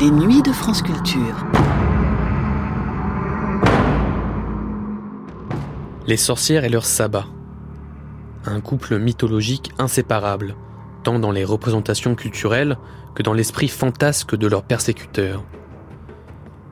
Les 0.00 0.10
nuits 0.10 0.40
de 0.40 0.50
France 0.50 0.80
Culture. 0.80 1.46
Les 6.06 6.16
sorcières 6.16 6.64
et 6.64 6.70
leur 6.70 6.86
sabbat. 6.86 7.26
Un 8.46 8.62
couple 8.62 8.98
mythologique 8.98 9.72
inséparable, 9.78 10.56
tant 11.02 11.18
dans 11.18 11.32
les 11.32 11.44
représentations 11.44 12.14
culturelles 12.14 12.78
que 13.14 13.22
dans 13.22 13.34
l'esprit 13.34 13.68
fantasque 13.68 14.34
de 14.34 14.46
leurs 14.46 14.62
persécuteurs. 14.62 15.44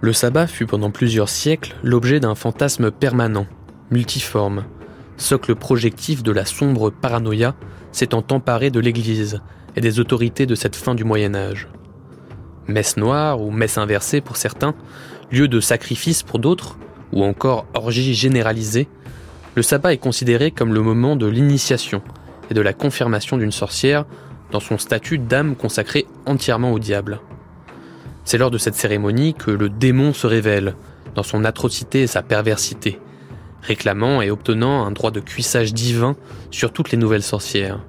Le 0.01 0.15
sabbat 0.15 0.47
fut 0.47 0.65
pendant 0.65 0.91
plusieurs 0.91 1.29
siècles 1.29 1.77
l'objet 1.83 2.21
d'un 2.21 2.35
fantasme 2.35 2.91
permanent, 2.91 3.47
multiforme, 3.91 4.65
socle 5.19 5.55
projectif 5.55 6.23
de 6.23 6.33
la 6.33 6.47
sombre 6.47 6.89
paranoïa 6.89 7.55
s'étant 7.93 8.25
emparé 8.31 8.71
de 8.71 8.81
l'Église 8.81 9.43
et 9.77 9.83
des 9.83 10.01
autorités 10.01 10.47
de 10.47 10.55
cette 10.55 10.77
fin 10.77 10.95
du 10.95 11.05
Moyen 11.05 11.35
Âge. 11.35 11.69
Messe 12.69 12.99
noire 12.99 13.41
ou 13.41 13.51
messe 13.51 13.79
inversée 13.79 14.21
pour 14.21 14.37
certains, 14.37 14.75
lieu 15.33 15.49
de 15.49 15.59
sacrifice 15.59 16.23
pour 16.23 16.39
d'autres, 16.39 16.79
ou 17.13 17.25
encore 17.25 17.67
orgie 17.73 18.15
généralisée, 18.15 18.89
le 19.55 19.63
sabbat 19.63 19.95
est 19.95 19.99
considéré 19.99 20.51
comme 20.51 20.75
le 20.75 20.83
moment 20.83 21.17
de 21.17 21.27
l'initiation 21.27 22.03
et 22.51 22.55
de 22.55 22.61
la 22.61 22.75
confirmation 22.75 23.39
d'une 23.39 23.53
sorcière 23.53 24.05
dans 24.51 24.61
son 24.61 24.79
statut 24.79 25.19
d'âme 25.19 25.57
consacrée 25.57 26.07
entièrement 26.27 26.73
au 26.73 26.79
diable. 26.79 27.21
C'est 28.25 28.39
lors 28.39 28.51
de 28.51 28.59
cette 28.59 28.75
cérémonie 28.75 29.35
que 29.35 29.51
le 29.51 29.71
démon 29.71 30.13
se 30.13 30.27
révèle, 30.27 30.75
dans 31.15 31.23
son 31.23 31.45
atrocité 31.45 32.03
et 32.03 32.07
sa 32.07 32.23
perversité, 32.23 33.01
réclamant 33.63 34.21
et 34.21 34.31
obtenant 34.31 34.85
un 34.85 34.91
droit 34.91 35.11
de 35.11 35.21
cuissage 35.21 35.73
divin 35.73 36.17
sur 36.51 36.73
toutes 36.73 36.91
les 36.91 36.99
nouvelles 36.99 37.23
sorcières. 37.23 37.81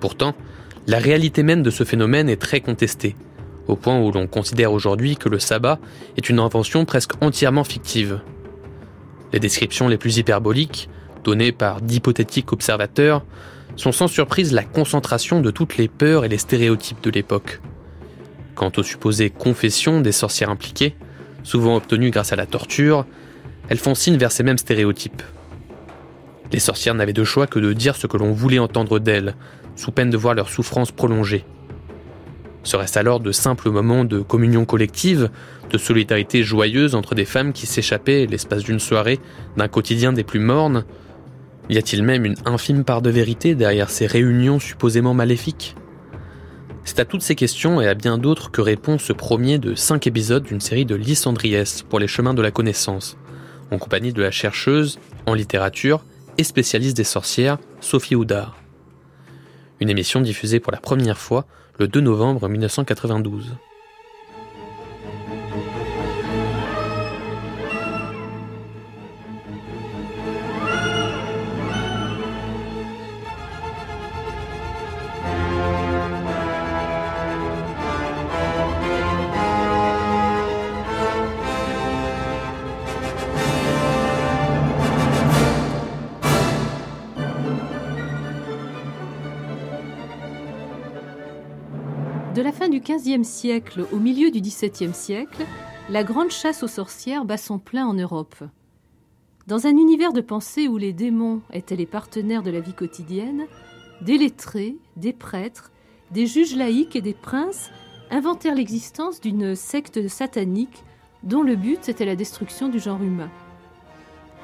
Pourtant, 0.00 0.34
la 0.86 0.98
réalité 0.98 1.42
même 1.42 1.62
de 1.62 1.70
ce 1.70 1.84
phénomène 1.84 2.28
est 2.28 2.40
très 2.40 2.60
contestée, 2.60 3.14
au 3.68 3.76
point 3.76 3.98
où 4.00 4.10
l'on 4.12 4.26
considère 4.26 4.72
aujourd'hui 4.72 5.16
que 5.16 5.28
le 5.28 5.38
sabbat 5.38 5.78
est 6.16 6.28
une 6.28 6.38
invention 6.38 6.84
presque 6.84 7.12
entièrement 7.20 7.64
fictive. 7.64 8.20
Les 9.32 9.40
descriptions 9.40 9.88
les 9.88 9.98
plus 9.98 10.18
hyperboliques, 10.18 10.88
données 11.24 11.52
par 11.52 11.80
d'hypothétiques 11.80 12.52
observateurs, 12.52 13.24
sont 13.76 13.92
sans 13.92 14.08
surprise 14.08 14.52
la 14.52 14.62
concentration 14.62 15.40
de 15.40 15.50
toutes 15.50 15.76
les 15.76 15.88
peurs 15.88 16.24
et 16.24 16.28
les 16.28 16.38
stéréotypes 16.38 17.02
de 17.02 17.10
l'époque. 17.10 17.60
Quant 18.54 18.72
aux 18.76 18.82
supposées 18.82 19.30
confessions 19.30 20.00
des 20.00 20.12
sorcières 20.12 20.50
impliquées, 20.50 20.94
souvent 21.42 21.76
obtenues 21.76 22.10
grâce 22.10 22.32
à 22.32 22.36
la 22.36 22.46
torture, 22.46 23.04
elles 23.68 23.78
font 23.78 23.94
signe 23.94 24.16
vers 24.16 24.32
ces 24.32 24.42
mêmes 24.42 24.58
stéréotypes. 24.58 25.22
Les 26.52 26.60
sorcières 26.60 26.94
n'avaient 26.94 27.12
de 27.12 27.24
choix 27.24 27.46
que 27.46 27.58
de 27.58 27.72
dire 27.72 27.96
ce 27.96 28.06
que 28.06 28.16
l'on 28.16 28.32
voulait 28.32 28.60
entendre 28.60 28.98
d'elles, 28.98 29.34
sous 29.74 29.90
peine 29.90 30.10
de 30.10 30.16
voir 30.16 30.34
leur 30.34 30.48
souffrance 30.48 30.92
prolongée. 30.92 31.44
Serait-ce 32.66 32.98
alors 32.98 33.20
de 33.20 33.30
simples 33.30 33.70
moments 33.70 34.04
de 34.04 34.18
communion 34.18 34.64
collective, 34.64 35.30
de 35.70 35.78
solidarité 35.78 36.42
joyeuse 36.42 36.96
entre 36.96 37.14
des 37.14 37.24
femmes 37.24 37.52
qui 37.52 37.64
s'échappaient, 37.64 38.26
l'espace 38.26 38.64
d'une 38.64 38.80
soirée, 38.80 39.20
d'un 39.56 39.68
quotidien 39.68 40.12
des 40.12 40.24
plus 40.24 40.40
mornes? 40.40 40.84
Y 41.70 41.78
a-t-il 41.78 42.02
même 42.02 42.24
une 42.24 42.34
infime 42.44 42.82
part 42.82 43.02
de 43.02 43.10
vérité 43.10 43.54
derrière 43.54 43.88
ces 43.88 44.08
réunions 44.08 44.58
supposément 44.58 45.14
maléfiques? 45.14 45.76
C'est 46.82 46.98
à 46.98 47.04
toutes 47.04 47.22
ces 47.22 47.36
questions 47.36 47.80
et 47.80 47.86
à 47.86 47.94
bien 47.94 48.18
d'autres 48.18 48.50
que 48.50 48.60
répond 48.60 48.98
ce 48.98 49.12
premier 49.12 49.60
de 49.60 49.76
cinq 49.76 50.08
épisodes 50.08 50.42
d'une 50.42 50.60
série 50.60 50.84
de 50.84 50.96
Lysandries 50.96 51.84
pour 51.88 52.00
les 52.00 52.08
chemins 52.08 52.34
de 52.34 52.42
la 52.42 52.50
connaissance, 52.50 53.16
en 53.70 53.78
compagnie 53.78 54.12
de 54.12 54.22
la 54.22 54.32
chercheuse 54.32 54.98
en 55.26 55.34
littérature 55.34 56.04
et 56.36 56.42
spécialiste 56.42 56.96
des 56.96 57.04
sorcières 57.04 57.58
Sophie 57.80 58.16
Houdard. 58.16 58.56
Une 59.78 59.88
émission 59.88 60.20
diffusée 60.20 60.58
pour 60.58 60.72
la 60.72 60.80
première 60.80 61.18
fois 61.18 61.46
le 61.78 61.88
2 61.88 62.00
novembre 62.00 62.48
1992. 62.48 63.54
XVe 92.96 93.24
siècle 93.24 93.86
au 93.92 93.98
milieu 93.98 94.30
du 94.30 94.40
XVIIe 94.40 94.94
siècle, 94.94 95.44
la 95.90 96.02
grande 96.02 96.30
chasse 96.30 96.62
aux 96.62 96.68
sorcières 96.68 97.24
bat 97.24 97.36
son 97.36 97.58
plein 97.58 97.86
en 97.86 97.92
Europe. 97.92 98.36
Dans 99.46 99.66
un 99.66 99.76
univers 99.76 100.12
de 100.12 100.20
pensée 100.20 100.66
où 100.66 100.78
les 100.78 100.92
démons 100.92 101.42
étaient 101.52 101.76
les 101.76 101.86
partenaires 101.86 102.42
de 102.42 102.50
la 102.50 102.60
vie 102.60 102.72
quotidienne, 102.72 103.46
des 104.00 104.18
lettrés, 104.18 104.76
des 104.96 105.12
prêtres, 105.12 105.70
des 106.10 106.26
juges 106.26 106.56
laïcs 106.56 106.96
et 106.96 107.02
des 107.02 107.14
princes 107.14 107.70
inventèrent 108.10 108.54
l'existence 108.54 109.20
d'une 109.20 109.54
secte 109.54 110.08
satanique 110.08 110.82
dont 111.22 111.42
le 111.42 111.54
but 111.56 111.88
était 111.88 112.06
la 112.06 112.16
destruction 112.16 112.68
du 112.68 112.78
genre 112.78 113.02
humain. 113.02 113.30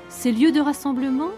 Ces 0.08 0.32
lieux 0.32 0.52
de 0.52 0.60
rassemblement 0.60 1.30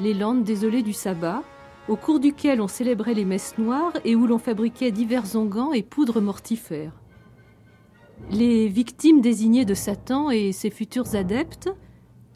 Les 0.00 0.14
landes 0.14 0.44
désolées 0.44 0.82
du 0.82 0.92
sabbat, 0.92 1.42
au 1.88 1.96
cours 1.96 2.20
duquel 2.20 2.60
on 2.60 2.68
célébrait 2.68 3.14
les 3.14 3.24
messes 3.24 3.58
noires 3.58 3.92
et 4.04 4.14
où 4.14 4.26
l'on 4.26 4.38
fabriquait 4.38 4.90
divers 4.90 5.36
onguents 5.36 5.72
et 5.72 5.82
poudres 5.82 6.20
mortifères. 6.20 6.92
Les 8.30 8.68
victimes 8.68 9.20
désignées 9.20 9.64
de 9.64 9.74
Satan 9.74 10.30
et 10.30 10.52
ses 10.52 10.70
futurs 10.70 11.14
adeptes, 11.14 11.70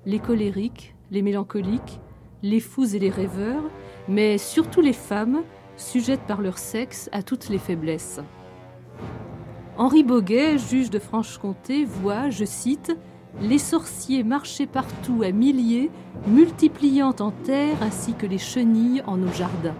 les 0.04 0.19
colériques, 0.19 0.94
les 1.10 1.22
mélancoliques, 1.22 2.00
les 2.42 2.60
fous 2.60 2.94
et 2.94 2.98
les 2.98 3.10
rêveurs, 3.10 3.64
mais 4.08 4.38
surtout 4.38 4.81
les 4.81 4.92
femmes, 4.92 5.42
sujettes 5.76 6.26
par 6.26 6.41
leur 6.41 6.58
sexe 6.58 7.08
à 7.12 7.22
toutes 7.22 7.48
les 7.48 7.58
faiblesses. 7.58 8.20
Henri 9.76 10.03
Boguet, 10.03 10.58
juge 10.58 10.91
de 10.91 10.98
Franche-Comté, 10.98 11.84
voit, 11.84 12.31
je 12.31 12.44
cite, 12.44 12.97
les 13.41 13.59
sorciers 13.59 14.25
marchaient 14.25 14.66
partout 14.66 15.22
à 15.22 15.31
milliers, 15.31 15.91
multipliant 16.27 17.15
en 17.21 17.31
terre 17.31 17.77
ainsi 17.83 18.15
que 18.15 18.27
les 18.27 18.39
chenilles 18.39 19.03
en 19.06 19.16
nos 19.16 19.33
jardins. 19.33 19.77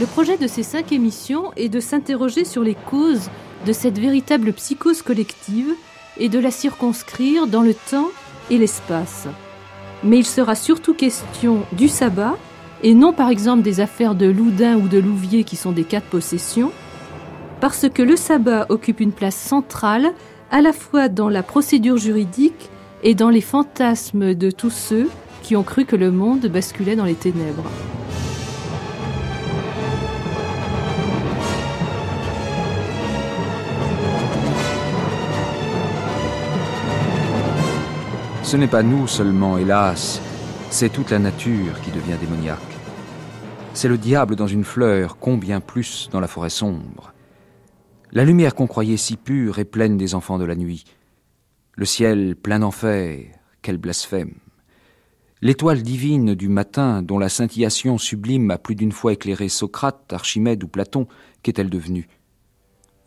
Le 0.00 0.06
projet 0.06 0.38
de 0.38 0.46
ces 0.46 0.62
cinq 0.62 0.92
émissions 0.92 1.52
est 1.56 1.68
de 1.68 1.80
s'interroger 1.80 2.44
sur 2.44 2.62
les 2.62 2.74
causes 2.74 3.28
de 3.66 3.72
cette 3.72 3.98
véritable 3.98 4.52
psychose 4.54 5.02
collective 5.02 5.74
et 6.16 6.28
de 6.28 6.38
la 6.38 6.50
circonscrire 6.50 7.46
dans 7.46 7.62
le 7.62 7.74
temps 7.74 8.08
et 8.50 8.58
l'espace. 8.58 9.28
Mais 10.02 10.18
il 10.18 10.26
sera 10.26 10.54
surtout 10.54 10.94
question 10.94 11.60
du 11.72 11.88
sabbat, 11.88 12.36
et 12.82 12.94
non 12.94 13.12
par 13.12 13.28
exemple 13.28 13.62
des 13.62 13.80
affaires 13.80 14.14
de 14.14 14.26
Loudun 14.26 14.76
ou 14.76 14.88
de 14.88 14.98
Louvier 14.98 15.44
qui 15.44 15.56
sont 15.56 15.72
des 15.72 15.84
cas 15.84 16.00
de 16.00 16.04
possession, 16.04 16.72
parce 17.60 17.88
que 17.88 18.02
le 18.02 18.16
sabbat 18.16 18.66
occupe 18.70 18.98
une 18.98 19.12
place 19.12 19.36
centrale 19.36 20.12
à 20.52 20.60
la 20.60 20.74
fois 20.74 21.08
dans 21.08 21.30
la 21.30 21.42
procédure 21.42 21.96
juridique 21.96 22.68
et 23.02 23.14
dans 23.14 23.30
les 23.30 23.40
fantasmes 23.40 24.34
de 24.34 24.50
tous 24.50 24.70
ceux 24.70 25.08
qui 25.42 25.56
ont 25.56 25.62
cru 25.62 25.86
que 25.86 25.96
le 25.96 26.10
monde 26.10 26.46
basculait 26.46 26.94
dans 26.94 27.06
les 27.06 27.14
ténèbres. 27.14 27.64
Ce 38.42 38.58
n'est 38.58 38.66
pas 38.66 38.82
nous 38.82 39.08
seulement, 39.08 39.56
hélas, 39.56 40.20
c'est 40.68 40.90
toute 40.90 41.10
la 41.10 41.18
nature 41.18 41.80
qui 41.82 41.90
devient 41.90 42.18
démoniaque. 42.20 42.58
C'est 43.72 43.88
le 43.88 43.96
diable 43.96 44.36
dans 44.36 44.46
une 44.46 44.64
fleur, 44.64 45.16
combien 45.18 45.60
plus 45.60 46.10
dans 46.12 46.20
la 46.20 46.28
forêt 46.28 46.50
sombre. 46.50 47.14
La 48.14 48.26
lumière 48.26 48.54
qu'on 48.54 48.66
croyait 48.66 48.98
si 48.98 49.16
pure 49.16 49.58
est 49.58 49.64
pleine 49.64 49.96
des 49.96 50.14
enfants 50.14 50.38
de 50.38 50.44
la 50.44 50.54
nuit. 50.54 50.84
Le 51.72 51.86
ciel 51.86 52.36
plein 52.36 52.58
d'enfer, 52.58 53.24
quel 53.62 53.78
blasphème. 53.78 54.34
L'étoile 55.40 55.82
divine 55.82 56.34
du 56.34 56.50
matin, 56.50 57.00
dont 57.00 57.18
la 57.18 57.30
scintillation 57.30 57.96
sublime 57.96 58.50
a 58.50 58.58
plus 58.58 58.74
d'une 58.74 58.92
fois 58.92 59.14
éclairé 59.14 59.48
Socrate, 59.48 60.12
Archimède 60.12 60.62
ou 60.62 60.68
Platon, 60.68 61.06
qu'est-elle 61.42 61.70
devenue? 61.70 62.06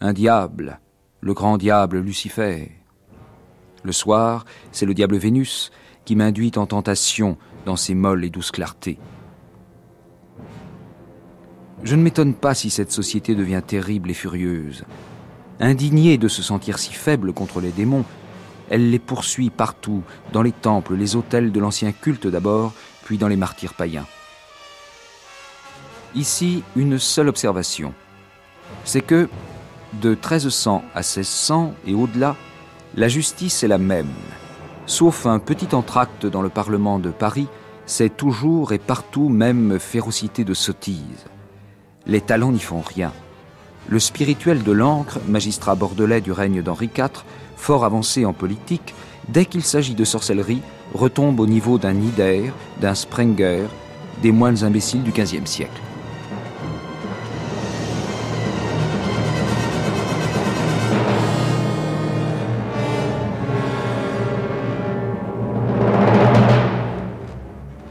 Un 0.02 0.12
diable, 0.12 0.80
le 1.22 1.36
grand 1.36 1.60
diable 1.60 2.00
Lucifer. 2.00 2.72
Le 3.84 3.92
soir, 3.92 4.46
c'est 4.72 4.88
le 4.88 4.96
diable 4.96 5.18
Vénus 5.18 5.72
qui 6.06 6.16
m'induit 6.16 6.54
en 6.56 6.66
tentation 6.66 7.38
dans 7.68 7.76
ses 7.76 7.94
molles 7.94 8.26
et 8.26 8.32
douces 8.32 8.50
clartés. 8.50 8.98
Je 11.84 11.96
ne 11.96 12.02
m'étonne 12.02 12.34
pas 12.34 12.54
si 12.54 12.70
cette 12.70 12.92
société 12.92 13.36
devient 13.36 13.62
terrible 13.66 14.10
et 14.10 14.14
furieuse. 14.16 14.84
Indignée 15.60 16.18
de 16.18 16.28
se 16.28 16.42
sentir 16.42 16.80
si 16.80 16.94
faible 16.94 17.34
contre 17.34 17.60
les 17.62 17.72
démons, 17.72 18.06
elle 18.70 18.90
les 18.90 19.00
poursuit 19.00 19.50
partout, 19.50 20.04
dans 20.34 20.42
les 20.42 20.52
temples, 20.52 20.96
les 20.96 21.16
autels 21.16 21.52
de 21.52 21.60
l'ancien 21.60 21.92
culte 21.92 22.28
d'abord, 22.28 22.74
puis 23.04 23.18
dans 23.18 23.28
les 23.28 23.36
martyrs 23.36 23.74
païens. 23.74 24.08
Ici, 26.16 26.64
une 26.76 26.98
seule 26.98 27.28
observation. 27.30 27.94
C'est 28.84 29.02
que, 29.02 29.30
De 30.02 30.10
1300 30.10 30.84
à 30.94 31.00
1600 31.00 31.74
et 31.88 31.94
au-delà, 31.94 32.36
la 32.96 33.08
justice 33.08 33.64
est 33.64 33.70
la 33.70 33.78
même. 33.78 34.12
Sauf 34.88 35.26
un 35.26 35.40
petit 35.40 35.74
entracte 35.74 36.26
dans 36.26 36.42
le 36.42 36.50
Parlement 36.50 37.00
de 37.00 37.12
Paris, 37.12 37.48
c'est 37.86 38.18
toujours 38.18 38.74
et 38.74 38.80
partout 38.80 39.30
même 39.30 39.80
férocité 39.80 40.44
de 40.44 40.54
sottise. 40.54 41.26
Les 42.08 42.22
talents 42.22 42.52
n'y 42.52 42.60
font 42.60 42.82
rien. 42.82 43.12
Le 43.88 44.00
spirituel 44.00 44.62
de 44.62 44.72
l'encre, 44.72 45.20
magistrat 45.28 45.76
bordelais 45.76 46.22
du 46.22 46.32
règne 46.32 46.62
d'Henri 46.62 46.90
IV, 46.96 47.24
fort 47.56 47.84
avancé 47.84 48.26
en 48.26 48.34
politique, 48.34 48.94
dès 49.28 49.46
qu'il 49.46 49.64
s'agit 49.64 49.96
de 49.96 50.04
sorcellerie, 50.04 50.62
retombe 50.94 51.40
au 51.40 51.48
niveau 51.48 51.80
d'un 51.80 51.94
Nider, 51.94 52.52
d'un 52.80 52.94
Sprenger, 52.94 53.66
des 54.22 54.32
moines 54.32 54.64
imbéciles 54.64 55.02
du 55.02 55.12
XVe 55.12 55.46
siècle. 55.46 55.82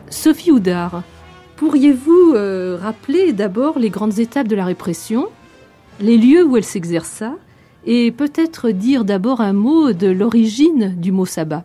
Sophie 0.08 0.52
Houdard, 0.52 1.02
pourriez-vous 1.56 2.32
euh, 2.34 2.76
rappeler 2.80 3.32
d'abord 3.32 3.78
les 3.78 3.90
grandes 3.90 4.18
étapes 4.18 4.48
de 4.48 4.56
la 4.56 4.64
répression, 4.64 5.28
les 6.00 6.18
lieux 6.18 6.44
où 6.44 6.56
elle 6.56 6.64
s'exerça, 6.64 7.34
et 7.86 8.10
peut-être 8.12 8.70
dire 8.70 9.04
d'abord 9.04 9.40
un 9.40 9.52
mot 9.52 9.92
de 9.92 10.08
l'origine 10.08 10.94
du 10.96 11.12
mot 11.12 11.26
sabbat? 11.26 11.64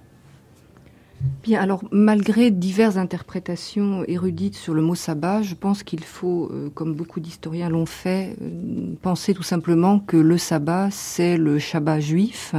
Bien, 1.43 1.61
alors 1.61 1.83
malgré 1.91 2.49
diverses 2.49 2.97
interprétations 2.97 4.03
érudites 4.07 4.55
sur 4.55 4.73
le 4.73 4.81
mot 4.81 4.95
sabbat, 4.95 5.41
je 5.41 5.55
pense 5.55 5.83
qu'il 5.83 6.03
faut, 6.03 6.49
euh, 6.51 6.69
comme 6.73 6.93
beaucoup 6.93 7.19
d'historiens 7.19 7.69
l'ont 7.69 7.85
fait, 7.85 8.35
euh, 8.41 8.93
penser 9.01 9.33
tout 9.33 9.43
simplement 9.43 9.99
que 9.99 10.15
le 10.15 10.37
sabbat, 10.37 10.89
c'est 10.91 11.37
le 11.37 11.59
Shabbat 11.59 12.01
juif, 12.01 12.55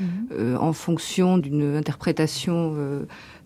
mhm. 0.00 0.06
euh, 0.32 0.56
en 0.56 0.72
fonction 0.72 1.38
d'une 1.38 1.76
interprétation 1.76 2.74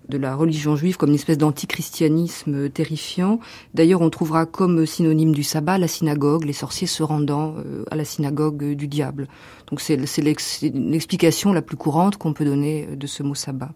de 0.09 0.19
la 0.19 0.35
religion 0.35 0.77
juive 0.77 0.97
comme 0.97 1.11
une 1.11 1.15
espèce 1.15 1.39
d'antichristianisme 1.39 2.69
terrifiant. 2.71 3.39
D'ailleurs, 3.75 4.01
on 4.01 4.11
trouvera 4.11 4.47
comme 4.47 4.85
synonyme 4.85 5.33
du 5.33 5.43
sabbat 5.43 5.79
la 5.79 5.89
synagogue, 5.89 6.45
les 6.45 6.53
sorciers 6.53 6.87
se 6.87 7.03
rendant 7.03 7.55
à 7.91 7.97
la 7.97 8.05
synagogue 8.05 8.75
du 8.75 8.89
diable. 8.89 9.29
Donc 9.69 9.81
c'est 9.81 9.97
l'explication 9.97 11.53
la 11.53 11.63
plus 11.63 11.77
courante 11.77 12.17
qu'on 12.17 12.33
peut 12.33 12.45
donner 12.45 12.89
de 12.97 13.07
ce 13.07 13.23
mot 13.23 13.35
sabbat. 13.35 13.73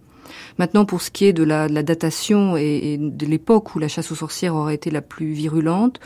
Maintenant, 0.58 0.84
pour 0.84 1.02
ce 1.02 1.10
qui 1.10 1.26
est 1.26 1.32
de 1.32 1.42
la, 1.42 1.68
datation 1.68 2.56
et, 2.56 2.98
de 2.98 3.26
l'époque 3.26 3.74
où 3.74 3.78
la 3.78 3.88
chasse 3.88 4.10
aux 4.12 4.16
sorcières 4.16 4.54
aurait 4.54 4.74
été 4.74 4.90
la 4.90 5.02
plus 5.02 5.32
virulente, 5.32 6.00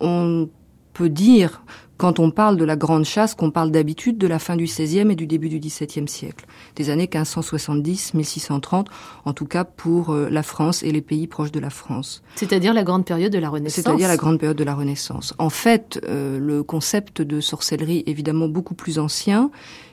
on 0.00 0.48
peut 0.92 1.08
dire, 1.08 1.62
quand 2.00 2.18
on 2.18 2.30
parle 2.30 2.56
de 2.56 2.64
la 2.64 2.76
grande 2.76 3.04
chasse, 3.04 3.34
qu'on 3.34 3.50
parle 3.50 3.70
d'habitude 3.70 4.16
de 4.16 4.26
la 4.26 4.38
fin 4.38 4.56
du 4.56 4.64
XVIe 4.64 5.10
et 5.10 5.14
du 5.14 5.26
début 5.26 5.50
du 5.50 5.60
XVIIe 5.60 6.08
siècle, 6.08 6.46
des 6.74 6.88
années 6.88 7.04
1570-1630, 7.04 8.86
en 9.26 9.32
tout 9.34 9.44
cas 9.44 9.64
pour 9.64 10.08
euh, 10.08 10.30
la 10.30 10.42
France 10.42 10.82
et 10.82 10.92
les 10.92 11.02
pays 11.02 11.26
proches 11.26 11.52
de 11.52 11.60
la 11.60 11.68
France. 11.68 12.22
C'est-à-dire 12.36 12.72
la 12.72 12.84
grande 12.84 13.04
période 13.04 13.30
de 13.30 13.38
la 13.38 13.50
Renaissance. 13.50 13.84
C'est-à-dire 13.84 14.08
la 14.08 14.16
grande 14.16 14.38
période 14.38 14.56
de 14.56 14.64
la 14.64 14.74
Renaissance. 14.74 15.34
En 15.36 15.50
fait, 15.50 16.00
euh, 16.08 16.38
le 16.38 16.62
concept 16.62 17.20
de 17.20 17.38
sorcellerie 17.42 17.98
est 18.06 18.08
évidemment 18.08 18.48
beaucoup 18.48 18.74
plus 18.74 18.98
ancien 18.98 19.50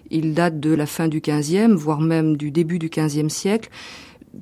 il 0.09 0.33
date 0.33 0.61
de 0.61 0.73
la 0.73 0.85
fin 0.85 1.09
du 1.09 1.19
XVe, 1.19 1.73
voire 1.73 1.99
même 1.99 2.37
du 2.37 2.51
début 2.51 2.79
du 2.79 2.89
XVe 2.89 3.27
siècle. 3.27 3.69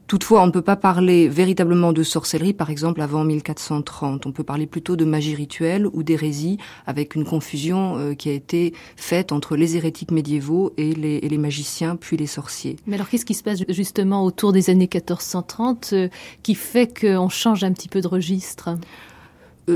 Toutefois, 0.08 0.44
on 0.44 0.48
ne 0.48 0.52
peut 0.52 0.62
pas 0.62 0.76
parler 0.76 1.28
véritablement 1.28 1.94
de 1.94 2.04
sorcellerie, 2.04 2.54
par 2.54 2.70
exemple, 2.70 3.02
avant 3.02 3.24
1430. 3.24 4.26
On 4.26 4.32
peut 4.32 4.44
parler 4.44 4.68
plutôt 4.68 4.96
de 4.96 5.06
magie 5.06 5.36
rituelle 5.36 5.88
ou 5.88 6.04
d'hérésie, 6.04 6.58
avec 6.86 7.16
une 7.16 7.26
confusion 7.26 7.98
euh, 7.98 8.14
qui 8.14 8.30
a 8.30 8.34
été 8.34 8.74
faite 8.96 9.32
entre 9.32 9.56
les 9.56 9.78
hérétiques 9.78 10.12
médiévaux 10.12 10.74
et 10.78 10.94
les, 10.94 11.38
magiciens, 11.38 11.96
puis 11.96 12.18
les 12.18 12.28
sorciers. 12.28 12.78
Mais 12.86 12.96
alors, 12.96 13.10
qu'est-ce 13.10 13.26
qui 13.26 13.34
se 13.34 13.44
passe 13.44 13.60
justement 13.70 14.24
autour 14.24 14.54
des 14.54 14.70
années 14.70 14.90
1430 14.92 15.90
euh, 15.94 16.10
qui 16.44 16.56
fait 16.56 16.88
qu'on 16.88 17.30
change 17.30 17.64
un 17.64 17.72
petit 17.72 17.90
peu 17.90 18.02
de 18.02 18.08
registre? 18.08 18.70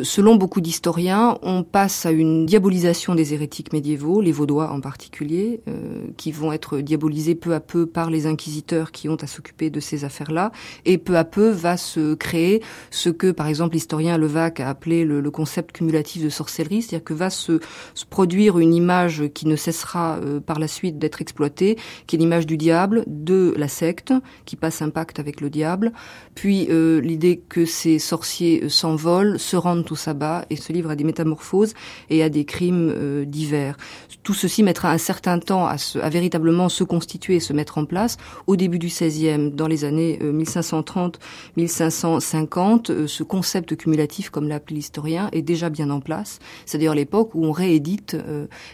Selon 0.03 0.36
beaucoup 0.36 0.62
d'historiens, 0.62 1.38
on 1.41 1.63
passe 1.63 2.06
à 2.06 2.12
une 2.12 2.45
diabolisation 2.45 3.15
des 3.15 3.33
hérétiques 3.33 3.74
médiévaux, 3.74 4.21
les 4.21 4.31
Vaudois 4.31 4.71
en 4.71 4.81
particulier, 4.81 5.62
euh, 5.68 6.07
qui 6.18 6.31
vont 6.31 6.51
être 6.51 6.80
diabolisés 6.80 7.36
peu 7.36 7.53
à 7.53 7.59
peu 7.59 7.86
par 7.86 8.09
les 8.09 8.27
inquisiteurs 8.27 8.91
qui 8.91 9.09
ont 9.09 9.15
à 9.15 9.27
s'occuper 9.27 9.69
de 9.69 9.80
ces 9.80 10.06
affaires-là, 10.06 10.51
et 10.86 10.97
peu 10.97 11.18
à 11.18 11.24
peu 11.24 11.50
va 11.50 11.75
se 11.75 12.13
créer 12.13 12.62
ce 12.91 13.09
que, 13.09 13.31
par 13.31 13.47
exemple, 13.47 13.74
l'historien 13.74 14.18
Levaque 14.18 14.59
a 14.59 14.69
appelé 14.69 15.06
le, 15.06 15.30
concept 15.31 15.74
cumulatif 15.74 16.24
de 16.24 16.30
sorcellerie, 16.30 16.81
c'est-à-dire 16.81 17.03
que 17.03 17.13
va 17.13 17.30
se, 17.30 17.59
produire 18.09 18.57
une 18.57 18.74
image 18.74 19.24
qui 19.33 19.47
ne 19.47 19.56
cessera 19.56 20.18
euh, 20.18 20.39
par 20.39 20.59
la 20.59 20.68
suite 20.68 20.97
d'être 20.97 21.21
exploitée, 21.21 21.77
qui 22.07 22.15
est 22.15 22.19
l'image 22.19 22.47
du 22.47 22.57
diable, 22.57 23.03
de 23.07 23.53
la 23.57 23.68
secte, 23.68 24.13
qui 24.45 24.56
passe 24.56 24.81
un 24.81 24.89
pacte 24.89 25.19
avec 25.19 25.42
le 25.42 25.50
diable, 25.50 25.94
puis 26.39 26.69
l'idée 27.03 27.41
que 27.50 27.65
ces 27.65 28.00
sorciers 28.00 28.69
s'envolent, 28.69 29.38
se 29.38 29.57
rendent 29.57 29.83
tout 29.83 29.97
sabbat 29.97 30.45
et 30.50 30.56
se 30.56 30.71
livre 30.71 30.89
à 30.89 30.95
des 30.95 31.03
métamorphoses 31.03 31.74
et 32.09 32.24
à 32.24 32.30
des 32.30 32.45
crimes 32.45 32.94
euh, 32.95 33.25
divers. 33.25 33.75
Tout 34.24 34.33
ceci 34.33 34.63
mettra 34.63 34.89
un 34.89 34.97
certain 34.97 35.38
temps 35.39 35.68
à, 35.68 35.75
à, 36.01 36.09
véritablement 36.09 36.69
se 36.69 36.86
constituer 36.86 37.36
et 37.36 37.41
se 37.41 37.51
mettre 37.51 37.77
en 37.77 37.83
place. 37.83 38.15
Au 38.47 38.56
début 38.56 38.80
du 38.80 38.88
XVIe, 38.88 39.51
dans 39.51 39.68
les 39.68 39.83
années 39.83 40.18
1530-1550, 40.21 42.89
euh, 42.89 43.03
euh, 43.03 43.07
ce 43.07 43.24
concept 43.24 43.75
cumulatif, 43.75 44.30
comme 44.30 44.47
l'a 44.47 44.56
appelé 44.56 44.77
l'historien, 44.77 45.27
est 45.33 45.42
déjà 45.42 45.69
bien 45.69 45.89
en 45.89 46.00
place. 46.00 46.39
C'est 46.65 46.77
dire 46.77 46.95
l'époque 46.95 47.35
où 47.35 47.45
on 47.45 47.51
réédite 47.51 48.15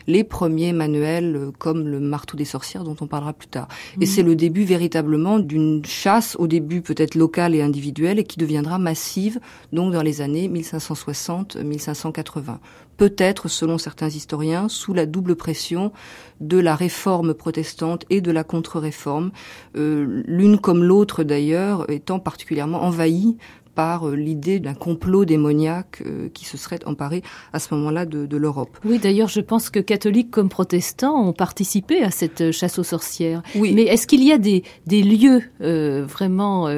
les 0.06 0.24
premiers 0.24 0.72
manuels 0.72 1.50
comme 1.58 1.88
le 1.88 2.00
marteau 2.00 2.38
des 2.38 2.46
sorcières 2.46 2.84
dont 2.84 2.96
on 3.02 3.08
parlera 3.08 3.34
plus 3.34 3.48
tard. 3.48 3.70
Et 4.00 4.06
mmh. 4.06 4.08
c'est 4.08 4.22
le 4.22 4.36
début 4.36 4.66
véritablement 4.66 5.40
d'une 5.40 5.84
chasse, 5.84 6.36
au 6.38 6.46
début 6.46 6.82
peut-être 6.82 7.16
locale 7.16 7.55
et 7.56 7.64
individuelle, 7.64 8.20
et 8.20 8.24
qui 8.24 8.38
deviendra 8.38 8.78
massive 8.78 9.40
donc 9.72 9.94
dans 9.94 10.02
les 10.02 10.22
années 10.22 10.48
1560 10.48 11.56
1560-1580. 11.56 12.58
Peut-être, 12.98 13.50
selon 13.50 13.78
certains 13.78 14.08
historiens, 14.08 14.70
sous 14.70 14.94
la 14.94 15.06
double 15.06 15.36
pression 15.36 15.92
de 16.40 16.58
la 16.58 16.76
réforme 16.76 17.34
protestante 17.34 18.06
et 18.10 18.22
de 18.22 18.32
la 18.32 18.44
contre-réforme, 18.44 19.32
euh, 19.76 20.24
l'une 20.26 20.60
comme 20.60 20.84
l'autre 20.84 21.24
d'ailleurs 21.24 21.90
étant 21.90 22.20
particulièrement 22.20 22.84
envahie 22.84 23.38
par 23.74 24.08
euh, 24.08 24.16
l'idée 24.16 24.62
d'un 24.62 24.74
complot 24.74 25.26
démoniaque 25.26 26.02
euh, 26.06 26.30
qui 26.34 26.46
se 26.46 26.56
serait 26.56 26.80
emparé 26.86 27.22
à 27.52 27.60
ce 27.60 27.74
moment-là 27.74 28.06
de, 28.06 28.38
l'Europe. 28.38 28.78
Oui, 28.86 29.00
d'ailleurs, 29.00 29.28
je 29.28 29.42
pense 29.42 29.70
que 29.70 29.82
catholiques 29.82 30.32
comme 30.32 30.48
protestants 30.48 31.28
ont 31.28 31.34
participé 31.34 32.02
à 32.02 32.12
cette 32.12 32.52
chasse 32.52 32.80
aux 32.80 32.84
sorcières. 32.84 33.44
Oui. 33.56 33.74
Mais 33.74 33.84
est-ce 33.84 34.08
qu'il 34.08 34.24
y 34.24 34.32
a 34.32 34.38
des, 34.38 34.64
lieux 34.88 35.42
vraiment 35.60 36.70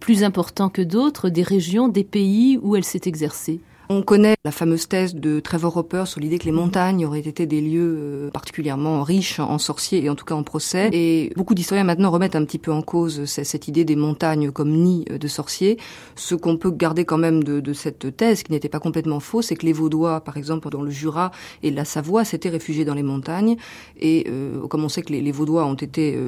plus 0.00 0.24
importants 0.24 0.68
que 0.68 0.82
d'autres, 0.82 1.28
des 1.28 1.42
régions, 1.42 1.88
des 1.88 2.04
pays 2.04 2.58
où 2.62 2.76
elle 2.76 2.84
s'est 2.84 3.02
exercée? 3.06 3.60
On 3.88 4.02
connaît 4.02 4.36
la 4.44 4.50
fameuse 4.50 4.88
thèse 4.88 5.14
de 5.14 5.40
Trevor 5.40 5.76
Hopper 5.76 6.04
sur 6.06 6.20
l'idée 6.20 6.38
que 6.38 6.44
les 6.44 6.52
montagnes 6.52 7.06
auraient 7.06 7.20
été 7.20 7.46
des 7.46 7.60
lieux 7.60 7.96
euh, 7.98 8.30
particulièrement 8.30 9.02
riches 9.02 9.38
en 9.38 9.58
sorciers 9.58 10.04
et 10.04 10.10
en 10.10 10.14
tout 10.14 10.24
cas 10.24 10.34
en 10.34 10.42
procès. 10.42 10.88
Et 10.92 11.32
beaucoup 11.36 11.54
d'historiens 11.54 11.84
maintenant 11.84 12.10
remettent 12.10 12.36
un 12.36 12.44
petit 12.44 12.58
peu 12.58 12.72
en 12.72 12.82
cause 12.82 13.24
cette 13.26 13.68
idée 13.68 13.84
des 13.84 13.96
montagnes 13.96 14.50
comme 14.50 14.70
nid 14.70 15.04
euh, 15.10 15.18
de 15.18 15.28
sorciers. 15.28 15.78
Ce 16.16 16.34
qu'on 16.34 16.56
peut 16.56 16.70
garder 16.70 17.04
quand 17.04 17.18
même 17.18 17.44
de, 17.44 17.72
cette 17.72 18.16
thèse, 18.16 18.42
qui 18.42 18.52
n'était 18.52 18.68
pas 18.68 18.80
complètement 18.80 19.20
faux, 19.20 19.42
c'est 19.42 19.54
que 19.54 19.66
les 19.66 19.72
Vaudois, 19.72 20.20
par 20.20 20.36
exemple, 20.36 20.68
dans 20.70 20.82
le 20.82 20.90
Jura 20.90 21.30
et 21.62 21.70
la 21.70 21.84
Savoie, 21.84 22.24
s'étaient 22.24 22.48
réfugiés 22.48 22.84
dans 22.84 22.94
les 22.94 23.02
montagnes. 23.02 23.56
Et 24.00 24.26
euh, 24.28 24.66
comme 24.66 24.84
on 24.84 24.88
sait 24.88 25.02
que 25.02 25.12
les, 25.12 25.32
Vaudois 25.32 25.66
ont 25.66 25.74
été 25.74 26.18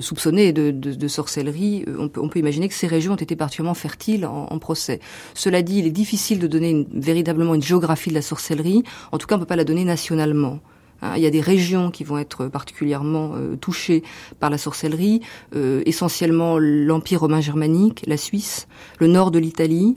soupçonnés 0.00 0.52
de, 0.52 1.08
sorcellerie, 1.08 1.84
on 1.98 2.08
peut, 2.08 2.38
imaginer 2.38 2.68
que 2.68 2.74
ces 2.74 2.86
régions 2.86 3.14
ont 3.14 3.16
été 3.16 3.36
particulièrement 3.36 3.74
fertiles 3.74 4.24
en, 4.26 4.46
en 4.50 4.58
procès. 4.58 5.00
Cela 5.34 5.62
dit, 5.62 5.78
il 5.78 5.86
est 5.86 5.90
difficile 5.90 6.38
de 6.38 6.46
donner 6.46 6.61
véritablement 6.92 7.54
une 7.54 7.62
géographie 7.62 8.10
de 8.10 8.14
la 8.14 8.22
sorcellerie. 8.22 8.82
En 9.12 9.18
tout 9.18 9.26
cas, 9.26 9.34
on 9.34 9.38
ne 9.38 9.44
peut 9.44 9.48
pas 9.48 9.56
la 9.56 9.64
donner 9.64 9.84
nationalement. 9.84 10.60
Hein. 11.02 11.14
il 11.16 11.22
y 11.22 11.26
a 11.26 11.30
des 11.30 11.40
régions 11.40 11.90
qui 11.90 12.04
vont 12.04 12.18
être 12.18 12.46
particulièrement 12.46 13.32
euh, 13.34 13.56
touchées 13.56 14.02
par 14.40 14.50
la 14.50 14.58
sorcellerie, 14.58 15.20
euh, 15.54 15.82
essentiellement 15.84 16.58
l'Empire 16.58 17.20
romain 17.20 17.40
germanique, 17.40 18.04
la 18.06 18.16
Suisse, 18.16 18.68
le 18.98 19.08
nord 19.08 19.30
de 19.30 19.38
l'Italie, 19.38 19.94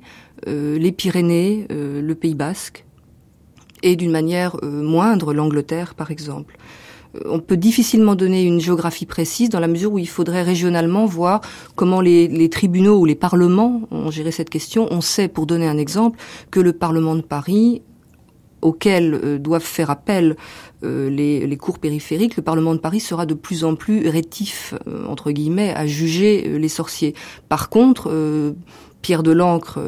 euh, 0.48 0.78
les 0.78 0.92
Pyrénées, 0.92 1.68
le 1.70 2.14
Pays 2.14 2.36
basque, 2.36 2.86
et 3.84 3.96
d'une 3.96 4.12
manière 4.12 4.58
moindre 4.64 5.34
l'Angleterre 5.34 5.94
par 5.94 6.12
exemple 6.12 6.58
on 7.26 7.40
peut 7.40 7.58
difficilement 7.58 8.16
donner 8.16 8.44
une 8.44 8.60
géographie 8.60 9.06
précise 9.06 9.50
dans 9.50 9.60
la 9.60 9.68
mesure 9.68 9.94
où 9.94 10.00
il 10.00 10.08
faudrait 10.08 10.44
régionalement 10.44 11.06
voir 11.06 11.42
comment 11.76 12.02
les, 12.02 12.50
tribunaux 12.50 13.00
ou 13.00 13.06
les 13.06 13.16
parlements 13.16 13.82
ont 13.92 14.12
géré 14.12 14.32
cette 14.32 14.50
question. 14.50 14.88
On 14.92 15.02
sait, 15.02 15.28
pour 15.28 15.46
donner 15.46 15.68
un 15.68 15.78
exemple, 15.78 16.20
que 16.52 16.60
le 16.60 16.74
Parlement 16.74 17.16
de 17.16 17.22
Paris 17.22 17.82
auquel 18.62 19.14
euh, 19.14 19.38
doivent 19.38 19.64
faire 19.64 19.90
appel 19.90 20.36
euh, 20.84 21.10
les, 21.10 21.58
cours 21.58 21.80
périphériques, 21.80 22.36
le 22.36 22.44
Parlement 22.44 22.74
de 22.74 22.80
Paris 22.80 23.00
sera 23.00 23.26
de 23.26 23.34
plus 23.34 23.64
en 23.64 23.76
plus 23.76 24.08
rétif, 24.08 24.74
euh, 24.88 25.06
entre 25.08 25.32
guillemets, 25.32 25.74
à 25.74 25.86
juger 25.86 26.58
les 26.58 26.70
sorciers. 26.70 27.14
Par 27.50 27.70
contre, 27.70 28.54
Pierre 29.02 29.24
de 29.24 29.32
l'Ancre 29.32 29.80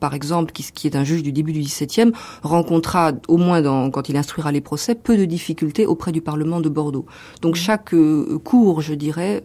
par 0.00 0.14
exemple, 0.14 0.52
qui, 0.52 0.64
qui 0.72 0.86
est 0.86 0.96
un 0.96 1.04
juge 1.04 1.22
du 1.22 1.32
début 1.32 1.52
du 1.52 1.60
XVIIe, 1.60 2.12
rencontra, 2.42 3.12
au 3.28 3.36
moins 3.36 3.62
dans, 3.62 3.90
quand 3.90 4.08
il 4.08 4.16
instruira 4.16 4.50
les 4.50 4.60
procès, 4.60 4.94
peu 4.94 5.16
de 5.16 5.24
difficultés 5.24 5.86
auprès 5.86 6.12
du 6.12 6.20
Parlement 6.20 6.60
de 6.60 6.68
Bordeaux. 6.68 7.06
Donc 7.42 7.54
chaque 7.54 7.94
cour, 8.44 8.80
je 8.80 8.94
dirais, 8.94 9.42